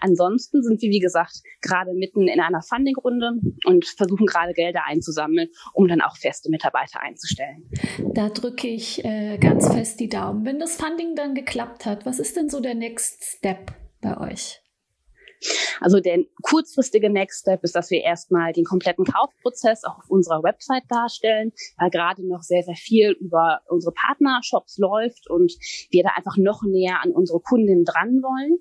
Ansonsten 0.00 0.60
sind 0.64 0.82
wir, 0.82 0.90
wie 0.90 0.98
gesagt, 0.98 1.40
gerade 1.62 1.94
mitten 1.94 2.26
in 2.26 2.40
einer 2.40 2.60
Funding-Runde 2.60 3.34
und 3.64 3.86
versuchen 3.86 4.26
gerade 4.26 4.54
Gelder 4.54 4.82
einzusammeln, 4.86 5.50
um 5.72 5.86
dann 5.86 6.00
auch 6.00 6.16
feste 6.16 6.50
Mitarbeiter 6.50 7.00
einzustellen. 7.00 7.70
Da 8.12 8.28
drücke 8.28 8.66
ich 8.66 9.04
äh, 9.04 9.38
ganz 9.38 9.72
fest 9.72 10.00
die 10.00 10.08
Daumen. 10.08 10.44
Wenn 10.44 10.58
das 10.58 10.74
Funding 10.74 11.14
dann 11.14 11.36
geklappt 11.36 11.86
hat, 11.86 12.04
was 12.04 12.18
ist 12.18 12.36
denn 12.36 12.48
so 12.48 12.58
der 12.58 12.74
Next 12.74 13.22
Step 13.22 13.72
bei 14.00 14.18
euch? 14.18 14.60
Also 15.80 16.00
der 16.00 16.24
kurzfristige 16.42 17.10
Next 17.10 17.40
Step 17.40 17.62
ist, 17.62 17.74
dass 17.74 17.90
wir 17.90 18.02
erstmal 18.02 18.52
den 18.52 18.64
kompletten 18.64 19.04
Kaufprozess 19.04 19.84
auch 19.84 19.98
auf 19.98 20.08
unserer 20.10 20.42
Website 20.42 20.84
darstellen, 20.88 21.52
weil 21.78 21.90
gerade 21.90 22.26
noch 22.26 22.42
sehr, 22.42 22.62
sehr 22.62 22.74
viel 22.74 23.12
über 23.20 23.60
unsere 23.68 23.92
Partnershops 23.92 24.78
läuft 24.78 25.30
und 25.30 25.52
wir 25.90 26.02
da 26.02 26.10
einfach 26.16 26.36
noch 26.36 26.62
näher 26.62 27.00
an 27.02 27.12
unsere 27.12 27.40
Kundinnen 27.40 27.84
dran 27.84 28.22
wollen. 28.22 28.58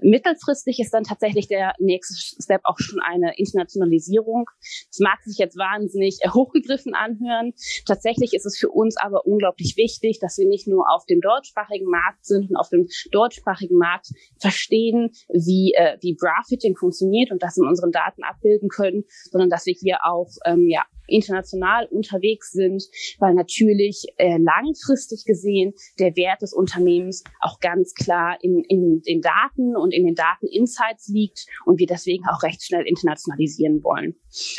Mittelfristig 0.00 0.78
ist 0.80 0.92
dann 0.92 1.04
tatsächlich 1.04 1.48
der 1.48 1.74
nächste 1.78 2.14
Step 2.42 2.60
auch 2.64 2.78
schon 2.78 3.00
eine 3.00 3.36
Internationalisierung. 3.36 4.46
Das 4.88 4.98
mag 5.00 5.22
sich 5.22 5.38
jetzt 5.38 5.56
wahnsinnig 5.56 6.18
hochgegriffen 6.32 6.94
anhören. 6.94 7.52
Tatsächlich 7.86 8.34
ist 8.34 8.46
es 8.46 8.58
für 8.58 8.70
uns 8.70 8.96
aber 8.96 9.26
unglaublich 9.26 9.76
wichtig, 9.76 10.18
dass 10.20 10.38
wir 10.38 10.46
nicht 10.46 10.66
nur 10.66 10.86
auf 10.92 11.06
dem 11.06 11.20
deutschsprachigen 11.20 11.86
Markt 11.86 12.24
sind 12.24 12.50
und 12.50 12.56
auf 12.56 12.68
dem 12.68 12.88
deutschsprachigen 13.10 13.76
Markt 13.76 14.08
verstehen, 14.38 15.10
wie, 15.28 15.72
äh, 15.74 15.96
wie 16.00 16.14
Graphiting 16.14 16.76
funktioniert 16.76 17.30
und 17.30 17.42
das 17.42 17.56
in 17.56 17.66
unseren 17.66 17.92
Daten 17.92 18.22
abbilden 18.22 18.68
können, 18.68 19.04
sondern 19.30 19.50
dass 19.50 19.66
wir 19.66 19.74
hier 19.74 19.98
auch 20.04 20.30
ähm, 20.44 20.68
ja, 20.68 20.84
international 21.06 21.86
unterwegs 21.86 22.52
sind, 22.52 22.84
weil 23.18 23.34
natürlich 23.34 24.04
äh, 24.16 24.38
langfristig 24.38 25.24
gesehen 25.24 25.74
der 25.98 26.16
Wert 26.16 26.42
des 26.42 26.52
Unternehmens 26.52 27.24
auch 27.40 27.60
ganz 27.60 27.94
klar 27.94 28.38
in, 28.40 28.62
in 28.68 29.02
den 29.02 29.20
Daten 29.20 29.76
und 29.76 29.92
in 29.92 30.04
den 30.04 30.14
Dateninsights 30.14 31.08
liegt 31.08 31.46
und 31.64 31.78
wir 31.78 31.86
deswegen 31.86 32.24
auch 32.26 32.42
recht 32.42 32.62
schnell 32.62 32.86
internationalisieren 32.86 33.82
wollen. 33.82 34.14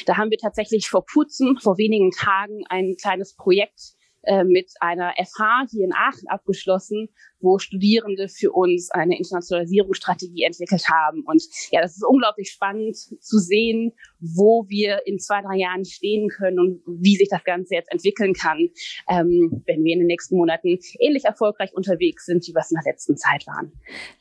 Da 0.05 0.17
haben 0.17 0.31
wir 0.31 0.37
tatsächlich 0.37 0.87
vor 0.87 1.05
kurzem, 1.05 1.57
vor 1.61 1.77
wenigen 1.77 2.11
Tagen 2.11 2.63
ein 2.69 2.95
kleines 2.99 3.35
Projekt 3.35 3.95
äh, 4.25 4.43
mit 4.43 4.71
einer 4.79 5.13
FH 5.13 5.67
hier 5.69 5.85
in 5.85 5.93
Aachen 5.93 6.27
abgeschlossen, 6.27 7.09
wo 7.39 7.59
Studierende 7.59 8.27
für 8.27 8.51
uns 8.51 8.89
eine 8.91 9.17
Internationalisierungsstrategie 9.17 10.43
entwickelt 10.43 10.87
haben. 10.89 11.23
Und 11.25 11.43
ja, 11.71 11.81
das 11.81 11.95
ist 11.95 12.05
unglaublich 12.05 12.51
spannend 12.51 12.95
zu 12.95 13.37
sehen, 13.37 13.93
wo 14.19 14.65
wir 14.67 15.01
in 15.05 15.19
zwei, 15.19 15.41
drei 15.41 15.57
Jahren 15.57 15.85
stehen 15.85 16.29
können 16.29 16.59
und 16.59 16.81
wie 16.87 17.15
sich 17.15 17.29
das 17.29 17.43
Ganze 17.43 17.75
jetzt 17.75 17.91
entwickeln 17.91 18.33
kann, 18.33 18.69
ähm, 19.09 19.63
wenn 19.65 19.83
wir 19.83 19.93
in 19.93 19.99
den 19.99 20.07
nächsten 20.07 20.37
Monaten 20.37 20.79
ähnlich 20.99 21.25
erfolgreich 21.25 21.73
unterwegs 21.73 22.25
sind, 22.25 22.47
wie 22.47 22.53
wir 22.53 22.61
es 22.61 22.71
in 22.71 22.79
der 22.83 22.91
letzten 22.91 23.17
Zeit 23.17 23.45
waren. 23.47 23.71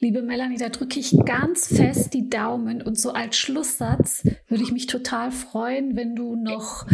Liebe 0.00 0.22
Melanie, 0.22 0.59
da 0.59 0.68
drücke 0.68 1.00
ich 1.00 1.16
ganz 1.24 1.74
fest 1.74 2.14
die 2.14 2.29
Daumen 2.29 2.83
und 2.83 2.98
so 2.98 3.11
als 3.11 3.37
Schlusssatz 3.37 4.27
würde 4.48 4.62
ich 4.62 4.72
mich 4.72 4.87
total 4.87 5.31
freuen, 5.31 5.96
wenn 5.96 6.14
du 6.14 6.37
noch 6.37 6.87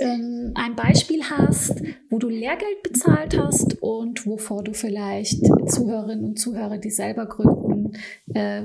ähm, 0.00 0.52
ein 0.54 0.76
Beispiel 0.76 1.22
hast, 1.24 1.82
wo 2.10 2.18
du 2.18 2.28
Lehrgeld 2.28 2.82
bezahlt 2.82 3.38
hast 3.38 3.82
und 3.82 4.26
wovor 4.26 4.62
du 4.62 4.72
vielleicht 4.72 5.42
Zuhörerinnen 5.66 6.24
und 6.24 6.38
Zuhörer, 6.38 6.78
die 6.78 6.90
selber 6.90 7.26
gründen, 7.26 7.92
äh, 8.34 8.62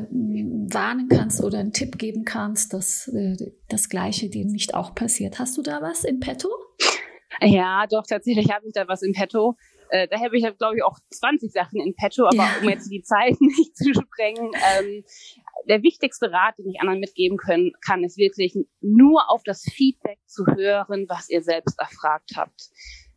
warnen 0.74 1.08
kannst 1.10 1.44
oder 1.44 1.60
einen 1.60 1.74
Tipp 1.74 1.98
geben 1.98 2.26
kannst, 2.26 2.74
dass 2.74 3.08
äh, 3.10 3.36
das 3.70 3.90
Gleiche 3.90 4.30
dir 4.30 4.46
nicht 4.46 4.74
auch 4.74 4.96
passiert. 4.96 5.40
Hast 5.40 5.58
du 5.58 5.62
da 5.62 5.82
was 5.82 6.04
in 6.04 6.20
petto? 6.20 6.50
Ja, 7.42 7.86
doch, 7.90 8.06
tatsächlich 8.08 8.52
habe 8.52 8.68
ich 8.68 8.74
da 8.74 8.88
was 8.88 9.02
in 9.02 9.14
petto. 9.14 9.56
Äh, 9.90 10.08
da 10.08 10.20
habe 10.20 10.38
ich, 10.38 10.44
glaube 10.58 10.78
ich, 10.78 10.84
auch 10.84 10.98
20 11.10 11.52
Sachen 11.52 11.82
in 11.82 11.94
petto, 11.96 12.26
aber 12.26 12.38
ja. 12.38 12.56
um 12.62 12.70
jetzt 12.70 12.90
die 12.90 13.02
Zeit 13.02 13.36
nicht 13.42 13.76
zu 13.76 13.94
sprengen, 13.94 14.52
ähm, 14.78 15.04
der 15.68 15.84
wichtigste 15.84 16.32
Rat, 16.32 16.58
den 16.58 16.70
ich 16.70 16.80
anderen 16.80 17.00
mitgeben 17.00 17.38
können, 17.38 17.72
kann, 17.86 18.04
ist 18.04 18.18
wirklich 18.18 18.56
nur 18.80 19.30
auf 19.30 19.42
das 19.44 19.64
Feedback 19.64 20.20
zu 20.26 20.46
hören, 20.46 21.06
was 21.08 21.30
ihr 21.30 21.42
selbst 21.42 21.80
erfragt 21.80 22.32
habt. 22.36 22.70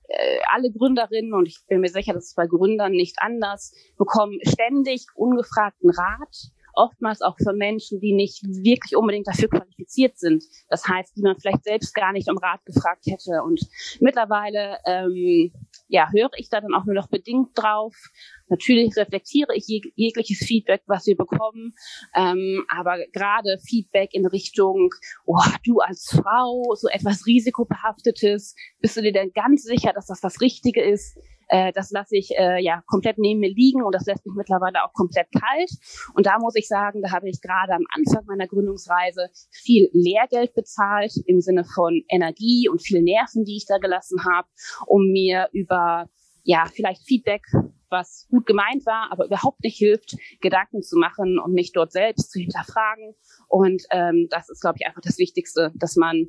Äh, 0.08 0.38
alle 0.50 0.70
Gründerinnen, 0.70 1.32
und 1.32 1.46
ich 1.46 1.58
bin 1.66 1.80
mir 1.80 1.88
sicher, 1.88 2.12
das 2.12 2.26
ist 2.26 2.36
bei 2.36 2.46
Gründern 2.46 2.92
nicht 2.92 3.16
anders, 3.18 3.72
bekommen 3.96 4.38
ständig 4.42 5.06
ungefragten 5.14 5.90
Rat 5.90 6.52
oftmals 6.74 7.22
auch 7.22 7.36
für 7.38 7.52
Menschen, 7.52 8.00
die 8.00 8.12
nicht 8.12 8.42
wirklich 8.44 8.96
unbedingt 8.96 9.26
dafür 9.26 9.48
qualifiziert 9.48 10.18
sind. 10.18 10.44
Das 10.68 10.86
heißt, 10.86 11.16
die 11.16 11.22
man 11.22 11.38
vielleicht 11.38 11.64
selbst 11.64 11.94
gar 11.94 12.12
nicht 12.12 12.28
um 12.28 12.38
Rat 12.38 12.64
gefragt 12.64 13.06
hätte. 13.06 13.42
Und 13.42 13.60
mittlerweile 14.00 14.78
ähm, 14.84 15.52
ja, 15.88 16.08
höre 16.12 16.30
ich 16.36 16.48
da 16.48 16.60
dann 16.60 16.74
auch 16.74 16.84
nur 16.84 16.94
noch 16.94 17.08
bedingt 17.08 17.50
drauf. 17.54 17.94
Natürlich 18.48 18.96
reflektiere 18.96 19.54
ich 19.54 19.64
jeg 19.68 19.92
jegliches 19.96 20.38
Feedback, 20.38 20.82
was 20.86 21.06
wir 21.06 21.16
bekommen, 21.16 21.72
ähm, 22.14 22.64
aber 22.68 22.98
gerade 23.12 23.58
Feedback 23.66 24.10
in 24.12 24.26
Richtung, 24.26 24.90
oh, 25.24 25.38
du 25.64 25.80
als 25.80 26.06
Frau, 26.10 26.74
so 26.74 26.88
etwas 26.88 27.26
risikobehaftetes, 27.26 28.54
bist 28.80 28.96
du 28.96 29.02
dir 29.02 29.12
denn 29.12 29.32
ganz 29.34 29.62
sicher, 29.62 29.92
dass 29.92 30.06
das 30.06 30.20
das 30.20 30.40
Richtige 30.40 30.82
ist? 30.82 31.18
Äh, 31.54 31.72
das 31.72 31.92
lasse 31.92 32.16
ich 32.16 32.32
äh, 32.36 32.60
ja 32.60 32.82
komplett 32.86 33.16
neben 33.16 33.38
mir 33.38 33.54
liegen 33.54 33.84
und 33.84 33.94
das 33.94 34.06
lässt 34.06 34.26
mich 34.26 34.34
mittlerweile 34.36 34.82
auch 34.82 34.92
komplett 34.92 35.28
kalt. 35.30 35.70
Und 36.14 36.26
da 36.26 36.38
muss 36.40 36.56
ich 36.56 36.66
sagen, 36.66 37.00
da 37.00 37.12
habe 37.12 37.28
ich 37.28 37.40
gerade 37.40 37.74
am 37.74 37.84
Anfang 37.94 38.24
meiner 38.26 38.48
Gründungsreise 38.48 39.28
viel 39.52 39.88
Lehrgeld 39.92 40.54
bezahlt 40.54 41.12
im 41.26 41.40
Sinne 41.40 41.64
von 41.64 42.02
Energie 42.08 42.68
und 42.68 42.82
viel 42.82 43.02
Nerven, 43.02 43.44
die 43.44 43.56
ich 43.56 43.66
da 43.66 43.78
gelassen 43.78 44.24
habe, 44.24 44.48
um 44.86 45.12
mir 45.12 45.48
über 45.52 46.08
ja 46.42 46.64
vielleicht 46.74 47.06
Feedback 47.06 47.42
was 47.88 48.26
gut 48.28 48.46
gemeint 48.46 48.84
war, 48.86 49.12
aber 49.12 49.26
überhaupt 49.26 49.62
nicht 49.62 49.78
hilft, 49.78 50.16
Gedanken 50.40 50.82
zu 50.82 50.98
machen 50.98 51.38
und 51.38 51.52
mich 51.52 51.70
dort 51.70 51.92
selbst 51.92 52.32
zu 52.32 52.40
hinterfragen. 52.40 53.14
Und 53.46 53.84
ähm, 53.92 54.26
das 54.30 54.48
ist, 54.48 54.60
glaube 54.60 54.78
ich, 54.80 54.86
einfach 54.86 55.02
das 55.02 55.18
Wichtigste, 55.18 55.70
dass 55.76 55.94
man 55.94 56.26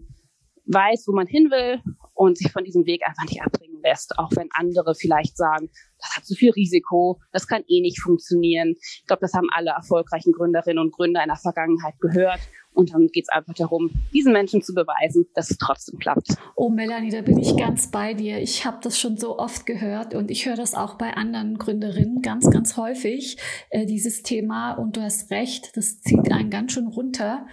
weiß, 0.68 1.06
wo 1.08 1.14
man 1.14 1.28
hin 1.28 1.50
will 1.52 1.82
und 2.14 2.38
sich 2.38 2.52
von 2.52 2.64
diesem 2.64 2.86
Weg 2.86 3.02
einfach 3.06 3.24
nicht 3.24 3.42
abbringen 3.42 3.82
lässt, 3.84 4.18
auch 4.18 4.32
wenn 4.36 4.50
andere 4.54 4.96
vielleicht 4.96 5.38
sagen, 5.38 5.70
das 6.00 6.16
hat 6.16 6.26
zu 6.26 6.36
viel 6.36 6.52
Risiko, 6.52 7.20
das 7.32 7.48
kann 7.48 7.64
eh 7.68 7.82
nicht 7.82 8.02
funktionieren. 8.02 8.76
Ich 8.80 9.06
glaube, 9.08 9.22
das 9.22 9.34
haben 9.34 9.48
alle 9.52 9.72
erfolgreichen 9.72 10.34
Gründerinnen 10.34 10.80
und 10.80 10.94
Gründer 10.94 11.22
in 11.22 11.30
der 11.30 11.38
Vergangenheit 11.38 11.96
gehört. 12.00 12.40
Und 12.76 12.94
dann 12.94 13.08
geht 13.08 13.26
es 13.26 13.30
einfach 13.30 13.54
darum, 13.54 13.92
diesen 14.14 14.34
Menschen 14.34 14.62
zu 14.62 14.74
beweisen, 14.74 15.28
dass 15.34 15.50
es 15.50 15.58
trotzdem 15.58 16.00
klappt. 16.00 16.36
Oh, 16.56 16.70
Melanie, 16.70 17.10
da 17.10 17.22
bin 17.22 17.38
ich 17.38 17.56
ganz 17.56 17.90
bei 17.90 18.14
dir. 18.14 18.40
Ich 18.40 18.66
habe 18.66 18.78
das 18.82 19.00
schon 19.00 19.18
so 19.18 19.40
oft 19.40 19.66
gehört 19.66 20.14
und 20.14 20.30
ich 20.30 20.46
höre 20.46 20.56
das 20.56 20.76
auch 20.76 20.96
bei 20.96 21.16
anderen 21.16 21.58
Gründerinnen 21.58 22.22
ganz, 22.22 22.50
ganz 22.50 22.78
häufig, 22.78 23.38
äh, 23.70 23.86
dieses 23.86 24.24
Thema. 24.24 24.74
Und 24.74 24.98
du 24.98 25.02
hast 25.02 25.32
recht, 25.32 25.76
das 25.78 26.02
zieht 26.02 26.32
einen 26.32 26.50
ganz 26.50 26.74
schön 26.74 26.88
runter 26.88 27.46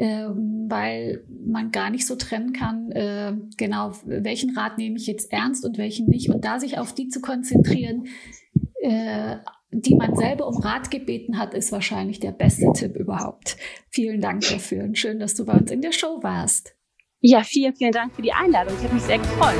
ähm, 0.00 0.64
weil 0.68 1.24
man 1.28 1.72
gar 1.72 1.90
nicht 1.90 2.06
so 2.06 2.16
trennen 2.16 2.54
kann, 2.54 2.90
äh, 2.92 3.34
genau, 3.58 3.92
welchen 4.06 4.56
Rat 4.56 4.78
nehme 4.78 4.96
ich 4.96 5.06
jetzt 5.06 5.30
ernst 5.30 5.62
und 5.62 5.76
welchen 5.76 6.08
nicht. 6.08 6.30
Und 6.30 6.46
da 6.46 6.58
sich 6.58 6.78
auf 6.78 6.94
die 6.94 7.08
zu 7.08 7.20
konzentrieren, 7.20 8.06
die 8.82 9.94
man 9.94 10.16
selber 10.16 10.46
um 10.48 10.56
Rat 10.58 10.90
gebeten 10.90 11.38
hat, 11.38 11.54
ist 11.54 11.72
wahrscheinlich 11.72 12.20
der 12.20 12.32
beste 12.32 12.72
Tipp 12.74 12.96
überhaupt. 12.96 13.56
Vielen 13.90 14.20
Dank 14.20 14.42
dafür 14.48 14.84
und 14.84 14.98
schön, 14.98 15.20
dass 15.20 15.34
du 15.34 15.44
bei 15.46 15.54
uns 15.54 15.70
in 15.70 15.80
der 15.80 15.92
Show 15.92 16.22
warst. 16.22 16.74
Ja, 17.20 17.42
vielen, 17.42 17.74
vielen 17.74 17.92
Dank 17.92 18.14
für 18.14 18.22
die 18.22 18.32
Einladung. 18.32 18.74
Ich 18.78 18.84
habe 18.84 18.94
mich 18.94 19.04
sehr 19.04 19.18
gefreut. 19.18 19.56